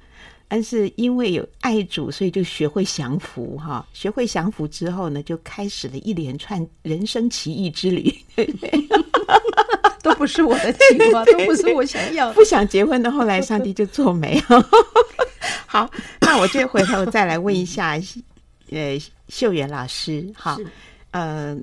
[0.47, 3.83] 但是因为有爱主，所以就学会降服哈。
[3.93, 8.15] 学会降服之后呢，就开始了一连串人生奇异之旅。
[10.03, 10.79] 都不是我的计
[11.11, 12.31] 划，都不是我想要。
[12.33, 14.39] 不想结婚的，后来上帝就做媒。
[15.65, 15.89] 好，
[16.21, 17.99] 那我就回头再来问一下。
[18.71, 20.57] 呃，秀媛老师，好，
[21.11, 21.57] 呃，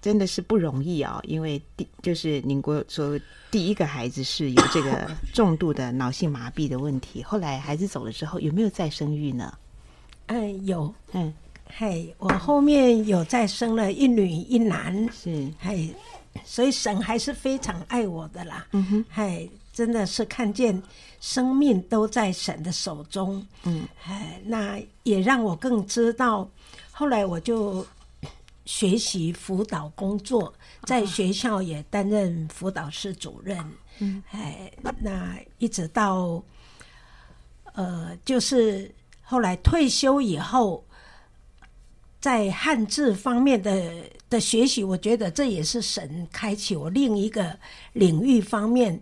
[0.00, 3.18] 真的是不容易哦，因为第就是您国说
[3.50, 9.52] 第一个孩子是有这个重度的脑性麻痹的问题，后来孩子走了之后，有没有再生育呢？
[10.26, 11.32] 嗯，有，嗯，
[11.66, 15.94] 嘿，我后面有再生了一女一男，是，嘿，
[16.44, 20.82] 所以神还是非常爱我的啦，嗯哼，嘿，真的是看见
[21.20, 26.50] 生命都在神的手中，嗯，哎，那也让我更知道。
[26.90, 27.86] 后来我就
[28.64, 30.52] 学习辅导工作，
[30.82, 33.56] 在学校也担任辅导室主任，
[34.00, 34.68] 嗯，哎，
[34.98, 36.42] 那一直到
[37.74, 40.84] 呃，就是后来退休以后，
[42.18, 43.92] 在汉字方面的
[44.28, 47.56] 的学习，我觉得这也是神开启我另一个
[47.92, 49.00] 领域方面，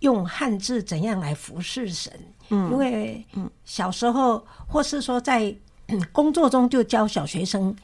[0.00, 2.12] 用汉字怎样来服侍神。
[2.50, 3.24] 因为
[3.64, 5.54] 小时候或是说在
[6.10, 7.74] 工作中就教小学生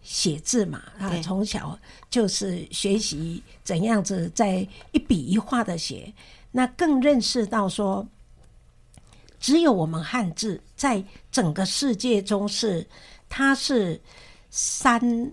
[0.00, 6.10] 写字嘛，啊，从小就是学习怎样子在一笔一画的写，
[6.50, 8.06] 那更认识到说，
[9.38, 12.86] 只有我们汉字在整个世界中是，
[13.28, 14.00] 它是
[14.48, 15.30] 三。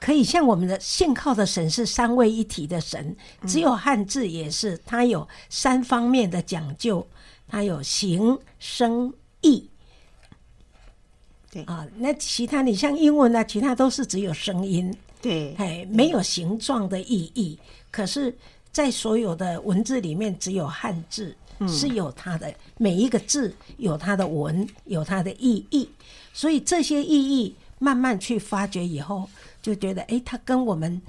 [0.00, 7.06] 可以像我们的信靠的神是三位一体的神，只有汉字也是，它有三方面的讲究，
[7.48, 9.68] 它有形、声、意。
[11.50, 17.58] 对啊，那其他你像英文呢，其他都是只有声音，对，哎，没有形状的意义。
[17.90, 18.36] 可是，
[18.70, 21.34] 在所有的文字里面，只有汉字
[21.66, 25.88] 是有它的每一个字有它的文，有它的意义，
[26.32, 29.28] 所以这些意义慢慢去发掘以后。
[29.68, 31.02] 就觉得，哎，它跟我们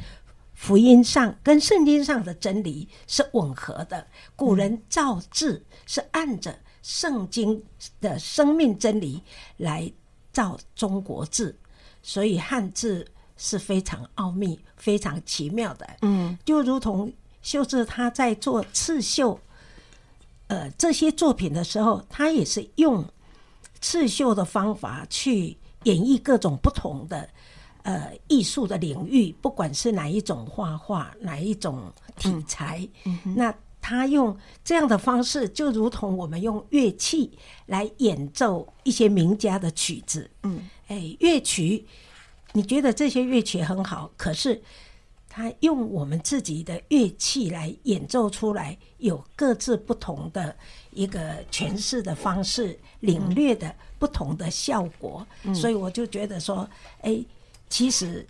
[0.53, 4.05] 福音上、跟圣经上的真理是吻合的。
[4.35, 7.63] 古人造字是按着圣经
[8.01, 9.23] 的生命真理
[9.55, 9.89] 来
[10.33, 11.57] 造中国字，
[12.03, 13.07] 所以汉字
[13.37, 15.87] 是非常奥秘、非常奇妙的。
[16.01, 17.09] 嗯，就如同
[17.41, 19.39] 秀智他在做刺绣，
[20.47, 23.05] 呃，这些作品的时候，他也是用
[23.79, 27.29] 刺绣的方法去演绎各种不同的。
[27.83, 37.31] 呃，艺术的领域，不管是哪一种画画，哪一种题材，嗯嗯、那他用这样的方式，就如同我们用乐器
[37.67, 40.29] 来演奏一些名家的曲子。
[40.43, 41.85] 嗯，哎，乐曲，
[42.51, 44.61] 你觉得这些乐曲很好，可是
[45.29, 50.53] 他用我们自己的乐器来演奏出来，有各自不同的
[50.91, 55.25] 一个诠释的方式，领略的不同的效果。
[55.43, 56.69] 嗯、所以我就觉得说，
[57.01, 57.23] 哎。
[57.69, 58.25] 其实，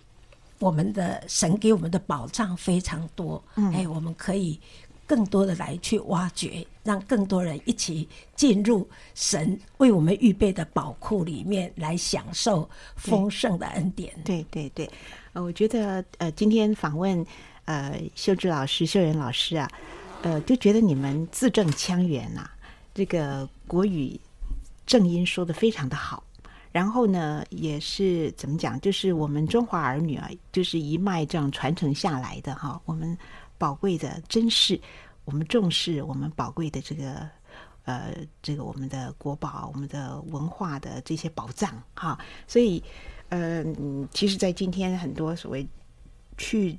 [0.60, 4.60] 我们的神给我们的宝藏非常多，嗯，哎，我们可以
[5.08, 14.14] 更多的来去挖掘，让更多人一起进入神为我们预备的宝库里面来享受丰盛的恩典。
[14.26, 14.90] 对对对，
[15.34, 17.26] 呃，我觉得呃，今天访问
[17.66, 19.72] 呃秀智老师、秀媛老师啊，
[20.22, 22.48] 呃，就觉得你们字正腔圆呐，
[22.94, 24.20] 这个国语
[24.86, 26.22] 正音说的非常的好。
[26.72, 28.80] 然后呢，也是怎么讲？
[28.80, 32.80] 就是我们中华儿女啊，就是一脉这样传承下来的哈。
[32.86, 33.18] 我们
[33.58, 34.80] 宝贵的珍视，
[35.26, 37.28] 我们重视我们宝贵的这个
[37.86, 38.14] 呃，
[38.44, 42.20] 这个我们的国宝，我们的文化的这些宝藏哈。
[42.48, 42.84] 所以，
[43.30, 45.68] 嗯、其实，在今天很多所谓
[46.38, 46.78] 去，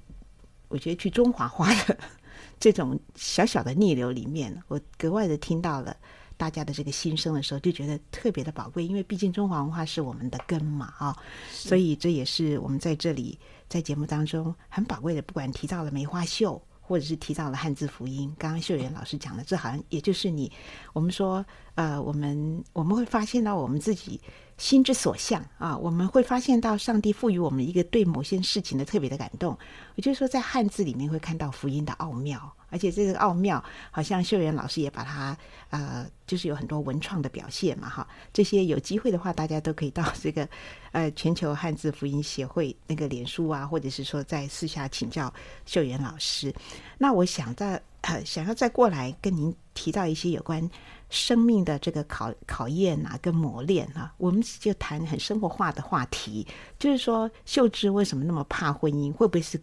[0.68, 1.98] 我觉得去中华化的
[2.60, 5.96] 这种小小的逆流里面，我格外的听到了。
[6.40, 11.14] 大家的这个心声的时候，就觉得特别的宝贵，因为毕竟中华文化是我们的根嘛，啊，
[11.50, 13.38] 所以这也是我们在这里
[13.68, 15.20] 在节目当中很宝贵的。
[15.20, 20.50] 不管提到了梅花秀，或者是提到了汉字福音，刚刚秀媛老师讲的，这好像也就是你
[20.94, 21.44] 我们说，
[21.80, 24.20] 呃，我们我们会发现到我们自己
[24.58, 29.58] 心之所向啊，我们会发现到上帝赋予我们一个对某些事情的特别的感动。
[29.94, 32.54] 也就是说，在汉字里面会看到福音的奥妙。
[32.68, 35.34] 而且这个奥妙，好像秀媛老师也把它，
[35.70, 38.06] 呃，就是有很多文创的表现嘛，哈。
[38.30, 40.46] 这些有机会的话，大家都可以到这个，
[40.92, 45.32] 呃，全球汉字福音协会那个脸书啊，或者是说在私下请教
[45.64, 46.54] 秀媛老师。
[46.98, 50.70] 那我想在，呃，想要再过来跟您提到一些有关
[51.10, 56.46] 生命的这个考考验啊，跟磨练啊，我们就谈很生活化的话题，
[56.78, 59.12] 就是说秀芝为什么那么怕婚姻？
[59.12, 59.60] 会不会是？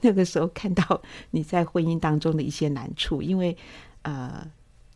[0.00, 3.54] 那个时候看到你在婚姻当中的一些难处，因为
[4.00, 4.42] 呃，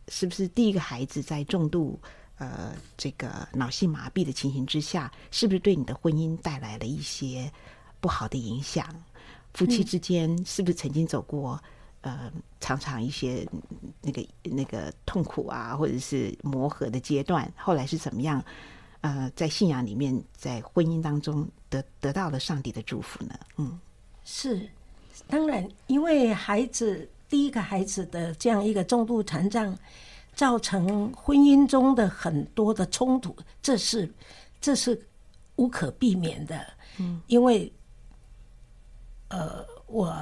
[0.09, 2.01] 是不是第一个孩子在重度
[2.39, 7.53] 呃这个脑性麻痹的情形之下，是不是对你的婚姻带来了一些
[8.01, 8.87] 不好的影响？
[9.53, 11.63] 夫妻之间是不是曾经走过
[12.03, 13.47] 呃常常一些
[14.01, 17.51] 那个那个痛苦啊，或者是磨合的阶段？
[17.57, 18.43] 后来是怎么样？
[19.03, 23.35] 呃，在信仰里面，在婚姻当中得得到了上帝的祝福呢？
[23.57, 23.81] 嗯。
[24.23, 24.69] 是，
[25.27, 29.75] 当然，因为孩子第一个孩子的这样一个重度残障，
[30.35, 34.13] 造成婚姻中的很多的冲突，这是
[34.61, 35.01] 这是
[35.57, 36.67] 无可避免的。
[36.99, 37.73] 嗯，因为
[39.29, 40.15] 呃，我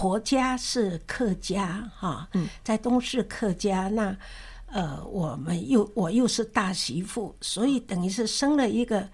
[0.00, 4.16] 婆家是客家哈，嗯，在东市客家，那
[4.64, 9.06] 呃，我们又我又是大媳妇，所以等于是生了一个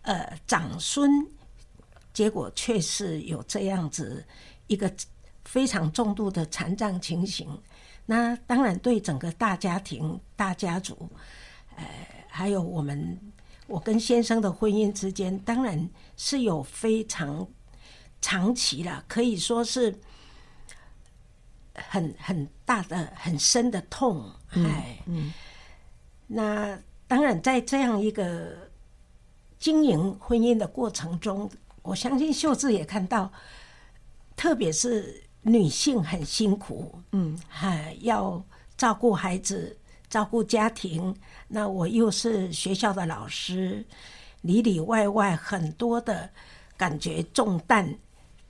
[0.00, 1.26] 呃长孙。
[2.14, 4.24] 结果却是有这样子
[4.66, 4.90] 一个
[5.44, 7.46] 非常重度的残障情形，
[8.06, 11.08] 那当然对整个大家庭、大家族，
[11.76, 11.84] 呃，
[12.28, 13.18] 还有我们
[13.66, 17.46] 我跟先生的婚姻之间，当然是有非常
[18.22, 19.94] 长期了，可以说是
[21.88, 25.32] 很很大的、很深的痛，哎，嗯，
[26.26, 28.56] 那当然，在这样一个
[29.58, 31.50] 经营婚姻的过程中，
[31.82, 33.32] 我相信秀智也看到，
[34.36, 38.42] 特别是女性很辛苦，嗯，还要
[38.76, 39.76] 照顾孩子，
[40.08, 41.14] 照顾家庭。
[41.48, 43.84] 那我又是学校的老师，
[44.42, 46.30] 里里外外很多的
[46.76, 47.98] 感觉重担。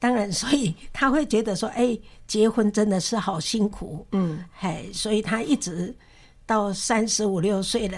[0.00, 1.96] 当然，所以他会觉得说：“哎，
[2.26, 5.94] 结婚真的是好辛苦。”嗯，哎，所以他一直
[6.44, 7.96] 到三十五六岁了。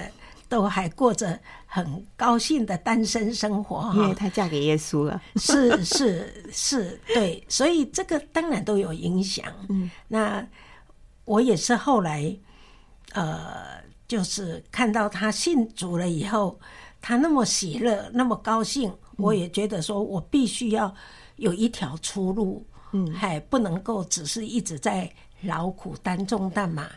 [0.49, 5.19] 都还过着很高兴的单身生活，因为她嫁给耶稣了。
[5.37, 9.47] 是是是，对，所以这个当然都有影响。
[9.71, 10.47] 嗯，那
[11.25, 12.37] 我也是后来，
[13.15, 16.61] 呃，就是看到他信主了以后，
[17.01, 20.95] 他那么喜乐，那么高兴，我也觉得说我必须要
[21.43, 22.65] 有一条出路。
[22.95, 25.11] 嗯，还不能够只是一直在
[25.45, 26.91] 劳苦担重担嘛。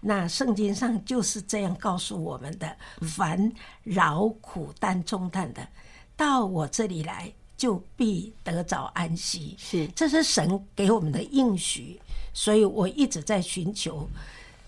[0.00, 5.68] 那圣经上就是这样告诉我们的：凡劳苦担重担的，
[6.16, 9.54] 到我这里来，就必得着安息。
[9.58, 12.00] 是，这是神给我们的应许，
[12.32, 14.08] 所以我一直在寻求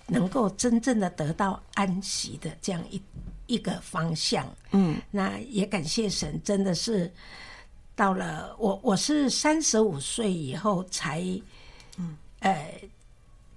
[0.07, 3.01] 能够真正的得到安息的这样一
[3.47, 4.47] 一个方向。
[4.73, 7.11] 嗯，那也感谢神，真的是
[7.97, 11.21] 到了我我是三十五岁以后才，
[11.97, 12.81] 嗯，呃，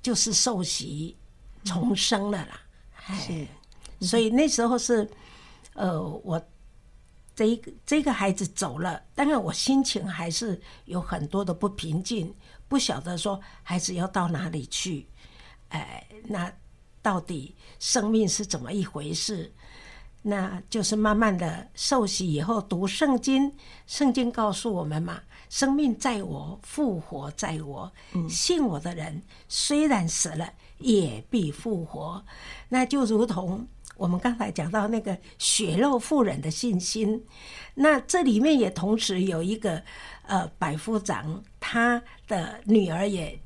[0.01, 1.15] 就是受洗。
[1.65, 2.61] 重生了啦，
[3.17, 3.45] 是，
[3.99, 5.07] 所以那时候是，
[5.73, 6.41] 呃，我
[7.35, 12.33] 这一个这个孩子走了，当然我心情还是有很多的不平静，
[12.69, 15.05] 不晓得说孩子要到哪里去，
[15.67, 16.49] 哎，那
[17.01, 19.53] 到底生命是怎么一回事？
[20.21, 23.53] 那就是慢慢的受洗以后读圣经，
[23.87, 27.91] 圣经告诉我们嘛，生命在我，复活在我，
[28.27, 30.53] 信我的人虽然死了。
[30.79, 32.23] 也必复活，
[32.69, 33.67] 那就如同
[33.97, 37.25] 我们刚才讲到那个血肉妇人的信心，
[37.73, 39.83] 那这里面也同时有一个
[40.25, 43.37] 呃百夫长，他的女儿也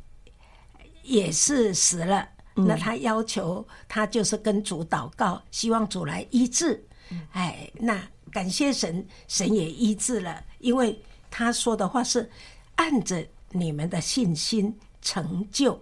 [1.01, 6.83] 也是死了，那他要求他就是跟主祷告，希望主来医治。
[7.31, 8.01] 哎，那
[8.31, 10.99] 感谢神，神也医治了，因为
[11.29, 12.29] 他说的话是
[12.75, 15.79] 按着你们的信心成就，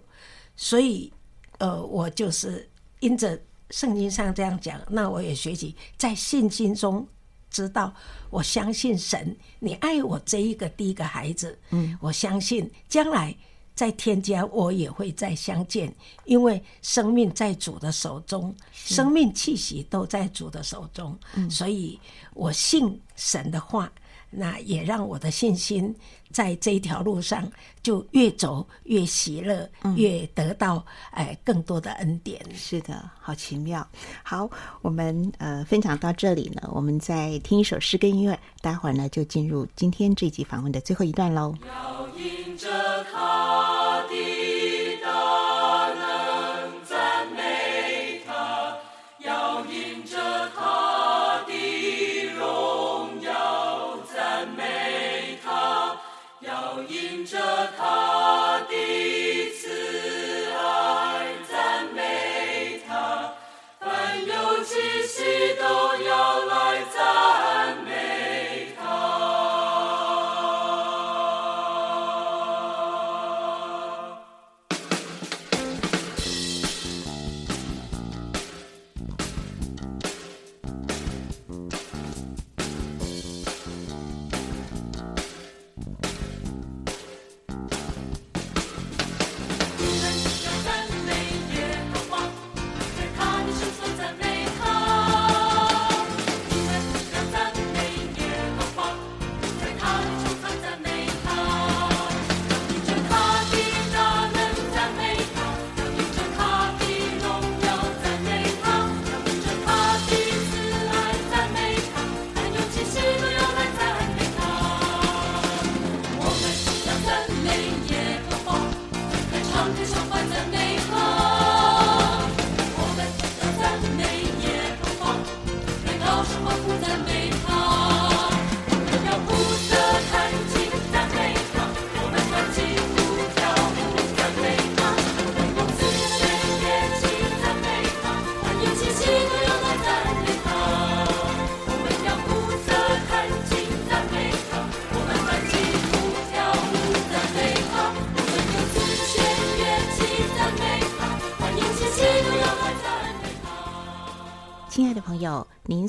[0.56, 1.12] 所以。
[1.58, 2.68] 呃，我就是
[2.98, 7.06] 因着圣经上这样讲，那我也学习在信心中
[7.50, 7.94] 知道，
[8.30, 13.32] 我相信神，你爱我这一个第一个孩子，嗯，我相信将来
[13.74, 15.94] 在天家我也会再相见，
[16.24, 21.18] 因为生命在主的手中，生命气息都在主的手中，
[21.50, 21.98] 所以
[22.34, 23.90] 我信神的话。
[24.34, 25.94] 那也让我的信心
[26.30, 27.52] 在这一条路上
[27.82, 32.42] 就越走越喜乐，越得到哎更多的恩典。
[32.54, 33.86] 是的，好奇妙。
[34.22, 34.48] 好，
[34.80, 41.54] 我们呃分享到这里呢，我们再听一首诗歌音乐，待会儿呢就进入今天这集访问的最后一段喽。
[41.68, 43.51] 要迎着他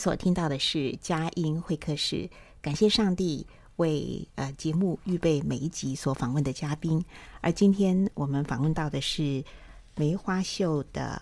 [0.03, 2.29] 所听到的是佳音会客室，
[2.61, 3.47] 感谢上帝
[3.77, 7.01] 为呃节目预备每一集所访问的嘉宾，
[7.39, 9.41] 而今天我们访问到的是
[9.95, 11.21] 梅花秀的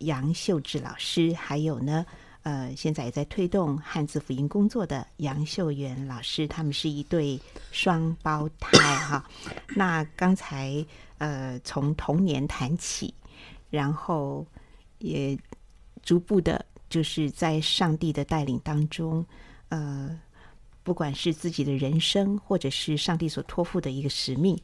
[0.00, 2.04] 杨秀智老师，还有呢，
[2.42, 9.24] 呃，现在也在推动汉字福音工作的杨秀媛老师，他们是一对双胞胎哈。
[9.76, 10.84] 那刚才
[11.18, 13.14] 呃从童年谈起，
[13.70, 14.44] 然后
[14.98, 15.38] 也
[16.02, 16.66] 逐步的，
[16.96, 19.26] 就是在上帝的带领当中，
[19.68, 20.18] 呃。
[20.86, 24.56] 不管是自己的人生，或者是上帝所托付的一个使命，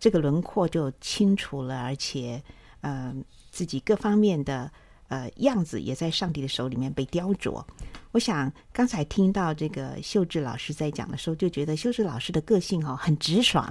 [0.00, 2.42] 这个轮廓就清楚了，而且，
[2.80, 3.14] 呃，
[3.52, 4.68] 自己各方面的
[5.06, 7.64] 呃样子也在上帝的手里面被雕琢。
[8.10, 13.64] 我想刚才听到这个秀智老师在讲的时候，就觉得秀智老师的个性哦很直爽，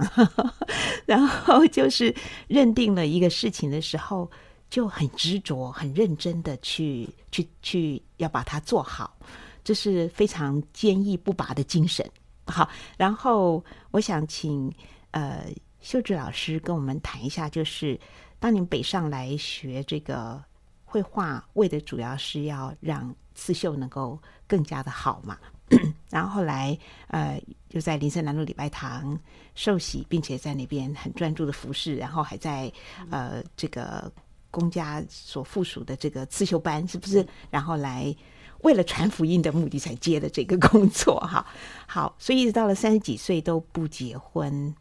[1.04, 2.14] 然后就是
[2.48, 4.30] 认定了一个事情的时候
[4.72, 9.14] 就很执着、很认真的去去去要把它做好。
[9.62, 12.10] 这是非常坚毅不拔的精神。
[12.46, 12.66] 好，
[12.96, 14.72] 然后我想请
[15.10, 15.44] 呃
[15.82, 18.00] 秀智老师跟我们谈一下，就是
[18.40, 20.42] 当您北上来学这个
[20.84, 25.38] 绘画，为的主要是要让刺绣能够更加的好嘛。
[26.08, 26.76] 然后后来
[27.08, 29.18] 呃就在林森南路礼拜堂
[29.54, 32.72] 受洗，并且在那边很专注的服侍，然后还在
[33.10, 34.10] 呃这个
[34.52, 37.26] 公家所附属的这个刺绣班，是不是？
[37.50, 38.14] 然后来。
[38.62, 41.44] 为了传福音的目的才接的这个工作，哈，
[41.88, 44.72] 好，所以一直到了三十几岁都不结婚，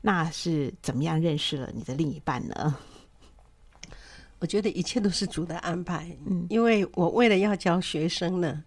[0.00, 2.74] 那是怎么样认识了你的另一半呢？
[4.38, 8.64] 我觉得一切都是主的安排，嗯，因为我为了要教学生呢，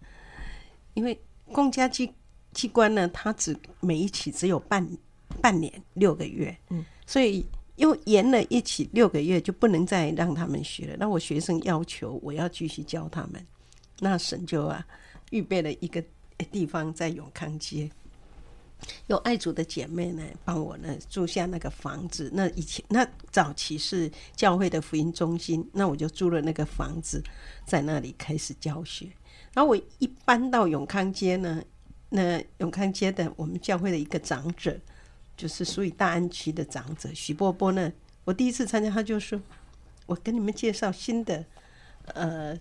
[0.94, 2.14] 因为公家机
[2.52, 4.88] 机关呢，它只每一期只有半
[5.42, 7.44] 半年六个月，嗯，所以
[7.80, 10.96] 又延了一起六个月，就不能再让他们学了。
[10.98, 13.44] 那我学生要求我要继续教他们。
[13.98, 14.86] 那神就啊，
[15.30, 16.04] 预备了一个
[16.52, 17.90] 地方在永康街，
[19.06, 22.30] 有爱主的姐妹呢，帮我呢租下那个房子。
[22.34, 27.22] 那以前那早期是教会的福音中心，那我就租了那个房子，
[27.66, 29.06] 在那里开始教学。
[29.54, 31.62] 然后我一搬到永康街呢，
[32.10, 34.78] 那永康街的我们教会的一个长者，
[35.40, 37.90] 就是属于大安区的长者许波波呢，
[38.24, 39.40] 我第一次参加，他就说
[40.04, 41.44] ：“我跟你们介绍新的，
[42.14, 42.58] 呃。”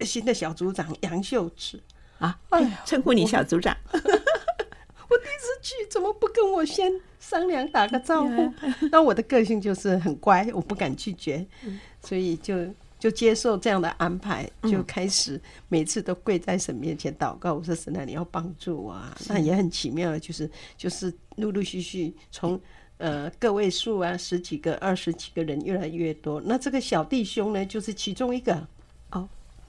[0.00, 1.82] 新的小组长杨秀智
[2.18, 3.74] 啊，哎，称呼你小组长。
[3.92, 8.52] 我，我第一次去，怎么不跟我先商量打个招呼？
[8.92, 11.46] 那我的个性就是很乖，我不敢拒绝，
[12.02, 12.54] 所以就
[12.98, 17.54] 就接受这样的安排，就开始每次都跪在神面前祷告。
[17.54, 19.16] 我说神啊，你要帮助我啊！
[19.28, 22.60] 那也很奇妙，就是就是陆陆续续从
[22.98, 26.40] 呃个位数啊，十几个、二十几个人越来越多。
[26.40, 28.66] 那这个小弟兄呢，就是其中一个
[29.10, 29.28] 哦。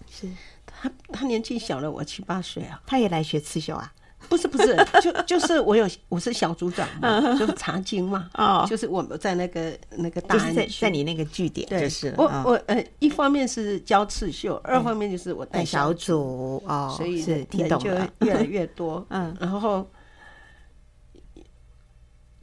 [0.10, 0.26] 是
[0.66, 3.94] 他，他年纪小了我七八岁啊，他也来学刺绣啊？
[4.30, 19.90] 不是不是， 就就是我有我是小组长嘛，就是查经嘛， 哦，就是我们在那个那个大安，在在你那个据点，就是我我呃，一方面是教刺绣，二方面就是我带小组哦，所以人就越来越多， 嗯，然后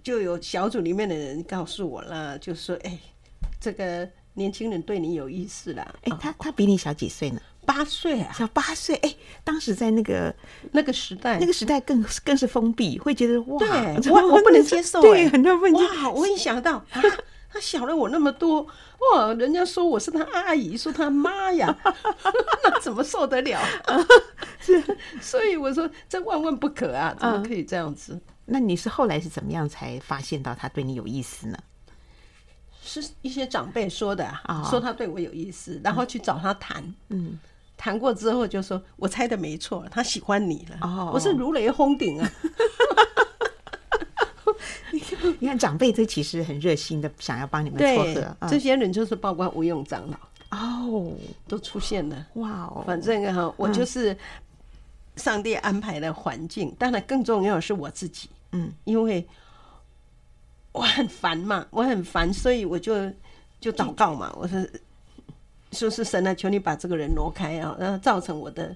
[0.02, 2.98] 就有小组里面的人告诉我了，就说哎，
[3.60, 7.40] 这个年轻人对你有意思了，哎，他他比你小几岁呢？
[7.66, 10.34] 八岁啊，小八岁哎，当时在那个
[10.72, 15.80] 那个时代，那个时代更更是封闭，会觉得哇，对我我不能接受，对，很多问题。
[15.82, 17.02] 哇，我一想到 啊，
[17.50, 18.66] 他小了我那么多，
[19.14, 21.76] 哇，人家说我是他阿姨，说他妈呀，
[22.64, 23.60] 那怎么受得了？
[24.60, 24.82] 是，
[25.20, 28.20] 所以我说这万万不可啊，怎么可以这样子？
[28.46, 31.58] 那你是后来是怎么样才发现到他对你有意思呢？
[32.86, 37.38] 是一些长辈说的啊，说他对我有意思，然后去找他谈，嗯。
[37.76, 42.30] 谈过之后就说：“我猜的没错，他喜欢你了。”哦，我是如雷轰顶啊！
[45.40, 48.36] 你看长辈这其实很热心的，想要帮你们撮合。
[48.48, 50.16] 这些人就是包括吴用长老
[50.56, 51.12] 哦，
[51.48, 52.26] 都出现了。
[52.34, 52.84] 哇哦！
[52.86, 54.16] 反正哈，我就是
[55.16, 56.74] 上帝安排的环境。
[56.78, 58.28] 当然，更重要的是我自己。
[58.52, 59.26] 嗯，因为
[60.72, 63.10] 我很烦嘛，我很烦，所以我就
[63.60, 64.32] 就祷告嘛。
[64.36, 64.64] 我说。
[65.74, 68.74] 说是神啊，求你把这个人挪开啊，然后造成我的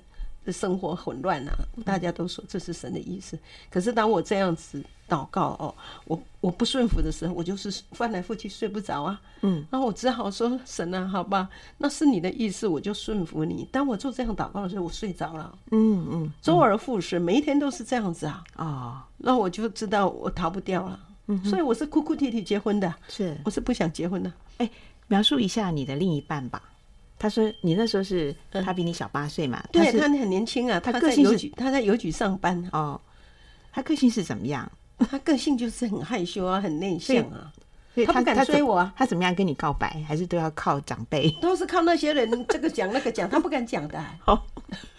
[0.53, 1.53] 生活混乱啊！
[1.84, 3.38] 大家都说这是神的意思。
[3.70, 5.74] 可是当我这样子祷告哦，
[6.07, 9.20] 我我不顺服的时候，我就是翻来覆去睡不着啊。
[9.42, 13.68] 嗯，然后我只好说神啊，好吧，那是你的意思，我就顺服你。
[13.70, 15.55] 当我做这样祷告的时候，我睡着了。
[15.70, 18.42] 嗯嗯，周而复始，每一天都是这样子啊。
[18.57, 20.99] 啊，那我就知道我逃不掉了。
[21.26, 22.94] 嗯，所以我是哭哭啼啼结婚的。
[23.07, 24.32] 是，我是不想结婚的。
[24.57, 24.70] 哎，
[25.09, 26.62] 描述一下你的另一半吧。
[27.18, 29.62] 他说你那时候是他比你小八岁嘛？
[29.72, 33.00] 对，他很年轻啊，他他个性他在邮局上班啊，哦，
[33.72, 34.70] 他个性是怎么样？
[35.10, 37.52] 他个性就是很害羞啊，很内向啊，
[38.07, 40.05] 他不敢他追我啊，他怎么样跟你告白？
[40.07, 41.30] 还是都要靠长辈？
[41.40, 44.40] 都是靠那些人这个讲那个讲，他不敢讲的啊、 哦，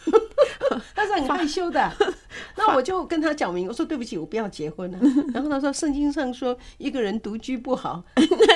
[0.95, 1.91] 他是很害羞的。
[2.55, 4.99] 那我就跟他讲明，我说对不起，我不要结婚了。
[5.33, 8.03] 然后他说圣经上说一个人独居不好，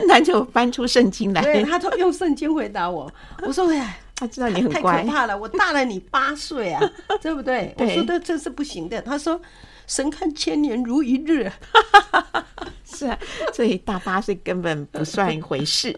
[0.08, 1.42] 那就翻出圣经来。
[1.42, 3.12] 对，他都用圣经回答我。
[3.46, 6.82] 我说哎，他知道你很太可，怕了，我大了你八岁啊，
[7.22, 7.74] 对不对？
[7.78, 9.02] 我对说的这是不行的。
[9.02, 9.40] 他说
[9.88, 11.52] 神看千年如一日，
[12.94, 13.18] 是啊，
[13.54, 15.98] 所以大八岁根本不算一回事。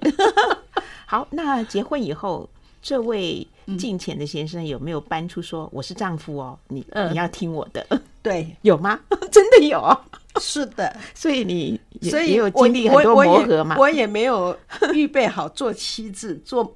[1.06, 2.50] 好，那结婚以后，
[2.82, 3.46] 这位
[3.78, 7.86] 敬钱的先生有没有搬出说我是丈夫哦，你嗯你要听我的？
[8.22, 9.00] 对， 有吗？
[9.32, 10.00] 真的有哦，
[10.39, 10.96] 是的。
[11.14, 13.76] 所以你也所以也有经历很多磨合嘛。
[13.78, 14.58] 我也没有
[14.93, 16.76] 预备好做妻子、做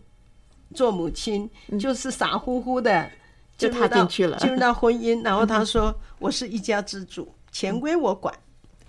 [0.74, 1.50] 做母亲，
[1.80, 3.12] 就是傻乎乎的嗯
[3.58, 5.24] 就踏进去了进入到婚姻。
[5.24, 8.34] 然后他说：“我是一家之主，钱归我管，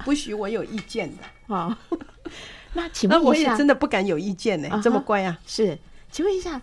[0.05, 1.55] 不许我有意见的。
[1.55, 1.79] 啊，
[2.75, 5.39] 那请那我也问一下，真的不敢有意见呢、这么乖啊！
[5.47, 5.79] 是，
[6.11, 6.61] 请问一下，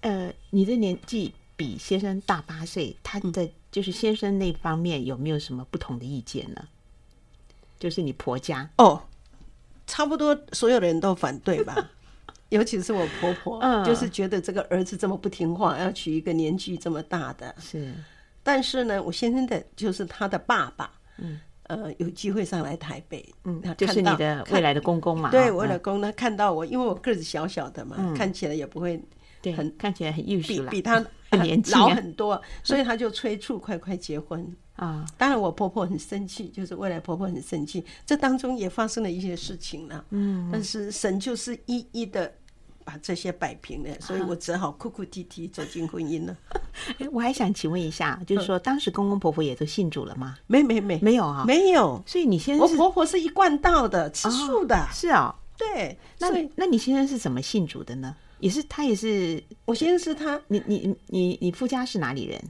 [0.00, 6.68] 呃，你的年纪比先生大八岁，他嗯的就是先生那方面有没有什么不同的意见呢？
[7.78, 9.02] 就是你婆家，哦，
[9.86, 11.90] 差不多所有的人都反对吧。
[12.50, 17.54] 尤其是我婆婆，嗯就是觉得这个儿子这么不听话，要娶一个年纪这么大的。
[17.58, 17.92] 是
[18.42, 29.02] 但是呢，我先生的就是他的爸爸，嗯，呃，有机会上来台北，嗯他，就是你的未来的公公嘛，对，我老公他看到我，因为我个子小小的嘛，看起来也不会
[29.40, 34.46] 对，很看起来很艺术，比比他很年轻老啊很多，所以他就催促快快结婚。
[34.74, 40.04] 啊，当然，我婆婆很生气，就是未来婆婆很生气，这当中也发生了一些事情了。
[40.10, 42.34] 嗯，但是神就是一一的
[42.84, 46.36] 把这些摆平了，所以我只好哭哭啼啼走进婚姻了。
[47.00, 50.36] 哎，我还想请问一下，就是说当时公公婆婆也都信主了吗？
[50.46, 54.86] 没没没没有啊，没有，所以你先生我婆婆是一贯道的，吃素的。
[54.92, 58.14] 是哦，对，那所以那你先生是怎么信主的呢？
[58.40, 62.42] 也是他也是我先生是他你你你你夫家是哪里人？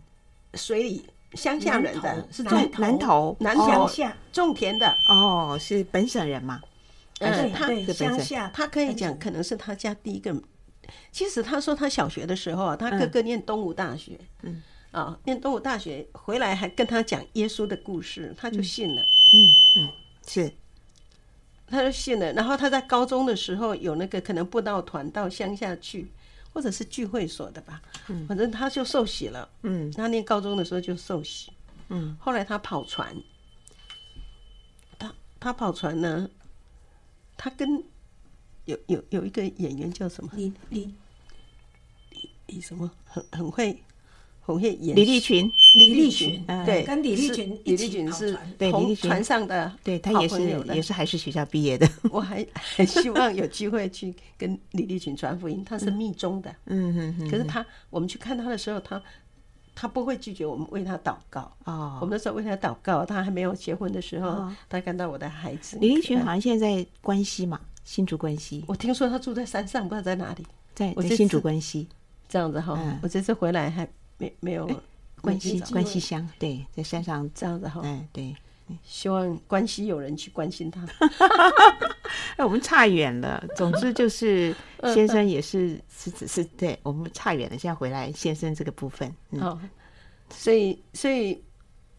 [0.55, 1.05] 水里
[1.35, 4.93] 乡下人的，是种南头南乡下种田的。
[5.09, 6.61] 哦，是本省人嘛？
[7.21, 10.35] 嗯对他乡下，他可以讲，可能是他家第一个。
[11.11, 19.37] 其实他说他小学的时候啊，他哥哥念东吴大学，嗯，啊，念东吴大学回来还跟他讲耶稣的故事，他就信了，嗯
[19.79, 19.89] 嗯
[20.27, 20.53] 是
[21.67, 22.33] 他就信了。
[22.35, 26.13] 然后他在高中的时候有那个可能布道团到乡下去，
[26.53, 27.81] 或者是聚会所的吧，
[28.29, 29.49] 反正他就受洗了。
[29.63, 31.51] 嗯，他念高中的时候就受洗，
[31.89, 33.17] 嗯，后来他跑船，
[34.99, 36.29] 他他跑船呢，
[37.37, 37.83] 他跟
[38.65, 40.31] 有有有一个演员叫什么？
[40.35, 40.95] 李李
[42.11, 42.91] 李李什么？
[43.05, 43.77] 很很会
[44.41, 51.89] 很会演李立群，李立立群对，跟李立群李立群是同船上的对他也是也是还是学校毕业的。
[52.11, 59.03] 我还还希望有机会去跟李立群传福音，他是密宗的，嗯哼哼，可是他我们去看他的时候，他
[59.75, 61.51] 他不会拒绝我们为他祷告。
[61.65, 61.99] 哦。
[62.01, 70.47] 我们那时候为他祷告，他还没有结婚的时候，他看到我的孩子李立群好像现在在关西嘛，新竹关西，我听说他住在山上，不知道在哪里。
[70.75, 71.89] 在我在新竹关西，
[72.29, 72.99] 这样子哈，嗯。
[73.03, 74.69] 我这次回来还没没有
[75.21, 78.35] 关西关西乡，对，在山上，这样子哈，哎对，
[78.83, 80.85] 希望关西有人去关心他。
[82.37, 83.43] 哎，我们差远了。
[83.57, 84.55] 总之就是
[84.95, 87.59] 先生也是是只是对我们差远了。
[87.59, 89.61] 现在回来先生这个部分，嗯，哦，
[90.31, 91.43] 所以所以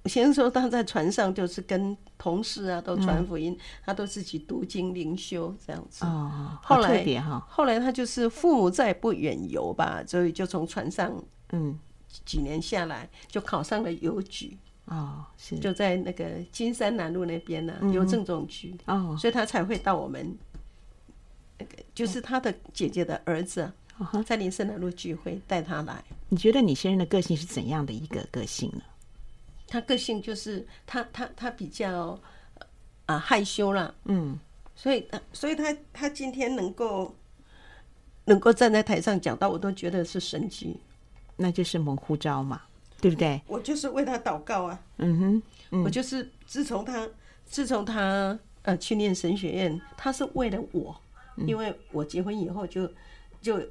[0.06, 6.06] 先生说他在船上就是跟同事啊都传福音，他都自己读经灵修这样子。
[6.06, 11.12] 哦，好后来特别哈，后来他就是父母再也不远游吧，所以就从船上
[11.52, 11.78] 嗯，
[12.24, 20.38] 几年下来就考上了邮局，哦是，就在那个金山南路那边呢、邮政总局，哦，所以他才会到我们
[21.58, 23.74] 那个就是他的姐姐的儿子啊
[24.26, 26.04] 在林森南路聚会带他来。
[26.30, 28.82] 你觉得你先生的个性是怎样的一个个性呢？
[29.68, 32.20] 他个性就是他他他比较
[33.08, 34.40] 啊害羞啦，嗯，
[34.76, 37.16] 所以他所以他他今天能够
[38.26, 40.80] 能够站在台上讲到，我都觉得是神迹。
[41.38, 42.62] 那就是猛呼召嘛，
[43.02, 43.42] 对不对？
[43.48, 45.84] 我就是为他祷告啊，嗯哼，嗯。
[45.84, 47.08] 我就是自从他
[47.46, 50.96] 自从他呃去念神学院，他是为了我，
[51.38, 51.48] 嗯。
[51.48, 52.90] 因为我结婚以后就
[53.42, 53.62] 就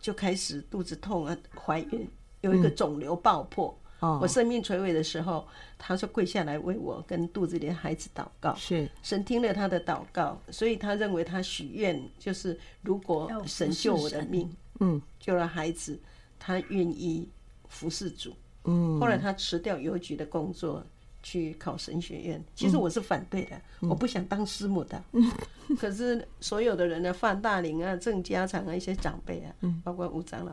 [0.00, 2.08] 就开始肚子痛啊，怀孕
[2.40, 3.68] 有一个肿瘤爆破。
[3.68, 4.18] 嗯哦。
[4.22, 5.44] 我生命垂危的时候，
[5.76, 8.88] 他说跪下来为我跟肚子里的孩子祷告，是。
[9.02, 15.98] 神听了他的祷告，所以他认为他许愿就是如果神救我的命，嗯，救了孩子，
[16.38, 17.28] 他愿意
[17.68, 18.32] 服侍主。
[18.68, 20.84] 嗯，后来他辞掉邮局的工作，
[21.22, 22.44] 去考神学院。
[22.54, 25.02] 其实我是反对的，嗯、我不想当师母的。
[25.12, 25.30] 嗯、
[25.80, 30.52] 可是所有的人呢，范大林啊、郑家长啊，一些长辈啊，嗯、包括吴长老，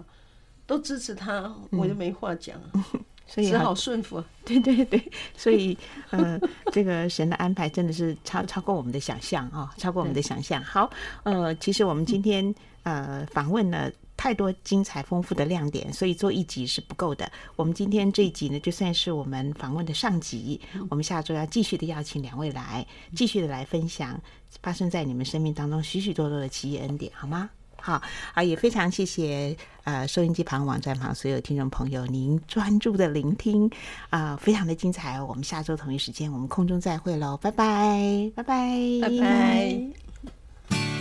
[0.65, 2.59] 都支持他，我就没话讲。
[2.73, 2.83] 嗯
[3.27, 5.75] 所以只好顺服， 对对对，所以
[6.11, 6.39] 呃，
[6.71, 10.63] 这个神的安排真的是超超过我们的想象啊，超过我们的想象。
[10.63, 10.87] 好，
[11.23, 12.53] 呃，其实我们今天
[12.83, 17.31] 呃访问了太多精彩丰富的亮点，所以做一集是不够的。
[17.55, 20.59] 我们今天这一集呢，就算是我们访问的上集。
[20.89, 22.85] 我们下周要继续的邀请两位来，
[23.15, 24.19] 继续的来分享
[24.61, 27.49] 发生在你们生命当中许许多多的奇异恩典，好吗？
[27.77, 28.01] 好
[28.33, 33.69] 啊，也非常谢谢呃，收音机旁、网站旁所有听众朋友，您专注的聆听
[34.09, 35.21] 啊、呃，非常的精彩。
[35.21, 40.94] 我们下周同一时间，我们空中再会喽，拜拜，拜拜，拜拜。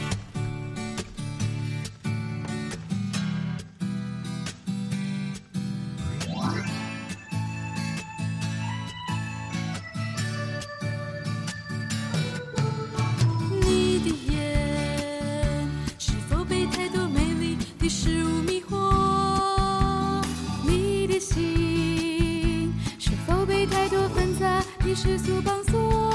[24.95, 26.13] 世俗绑索，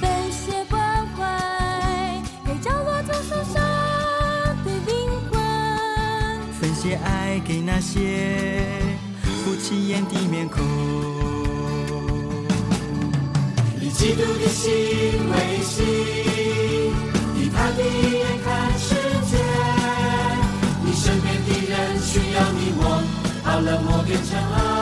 [0.00, 3.60] 分些关怀给角落中受伤
[4.64, 5.42] 的灵魂，
[6.60, 8.64] 分些爱给那些
[9.44, 10.64] 不起眼的面孔。
[13.80, 14.70] 以嫉妒的心
[15.28, 15.84] 为心，
[17.34, 18.94] 以他的眼看世
[19.28, 19.36] 界。
[20.84, 23.02] 你身边的人需要你我，
[23.44, 24.73] 把冷漠变成爱。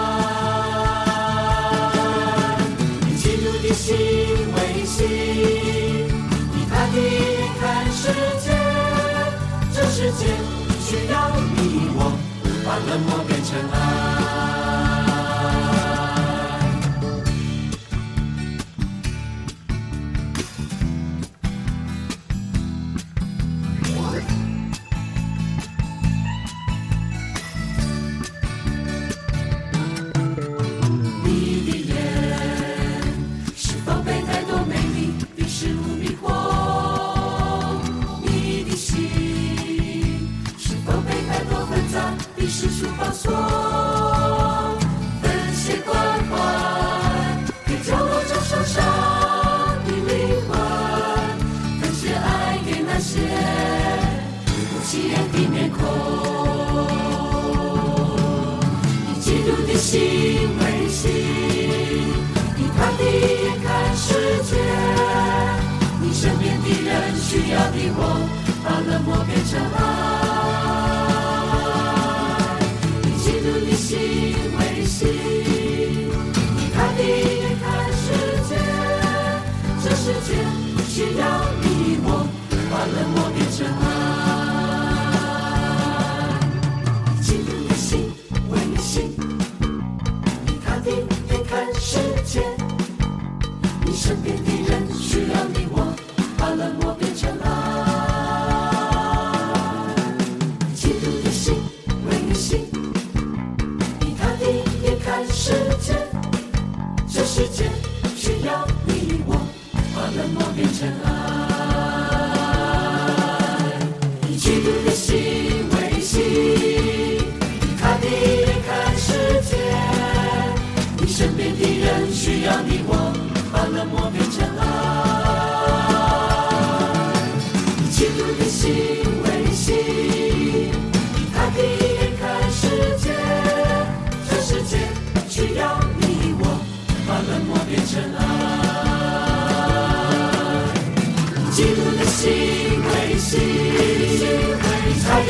[3.82, 6.96] 心为心，以他的
[7.58, 7.60] 看
[7.90, 8.06] 世
[8.38, 8.46] 界，
[9.74, 10.22] 这世界
[10.78, 11.12] 需要
[11.56, 11.98] 你我，
[12.64, 14.71] 把冷漠变成爱。
[67.32, 68.00] 需要的我，
[68.62, 69.80] 把冷漠变成爱。
[73.00, 73.88] 你嫉妒你心
[74.58, 75.08] 为心，
[76.54, 77.00] 你看你
[77.58, 77.64] 看
[77.96, 78.04] 世
[78.50, 78.52] 界，
[79.82, 80.61] 这世界。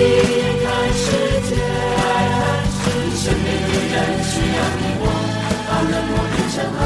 [0.02, 1.06] 看世
[1.48, 1.50] 界
[3.14, 3.94] 身边的人
[4.24, 5.04] 需要你我
[5.68, 6.80] 把冷漠变成了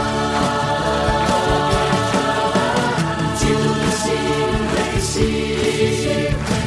[4.73, 5.15] 的心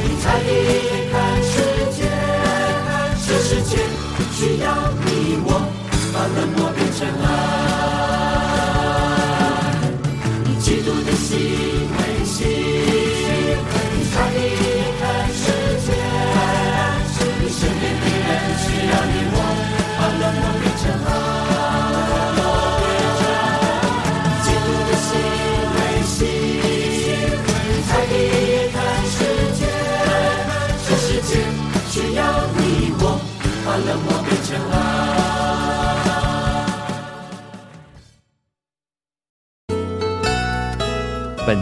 [0.02, 0.04] 你
[1.42, 1.52] 世
[1.92, 1.98] 界
[3.26, 3.72] 这世界
[4.32, 4.66] 需要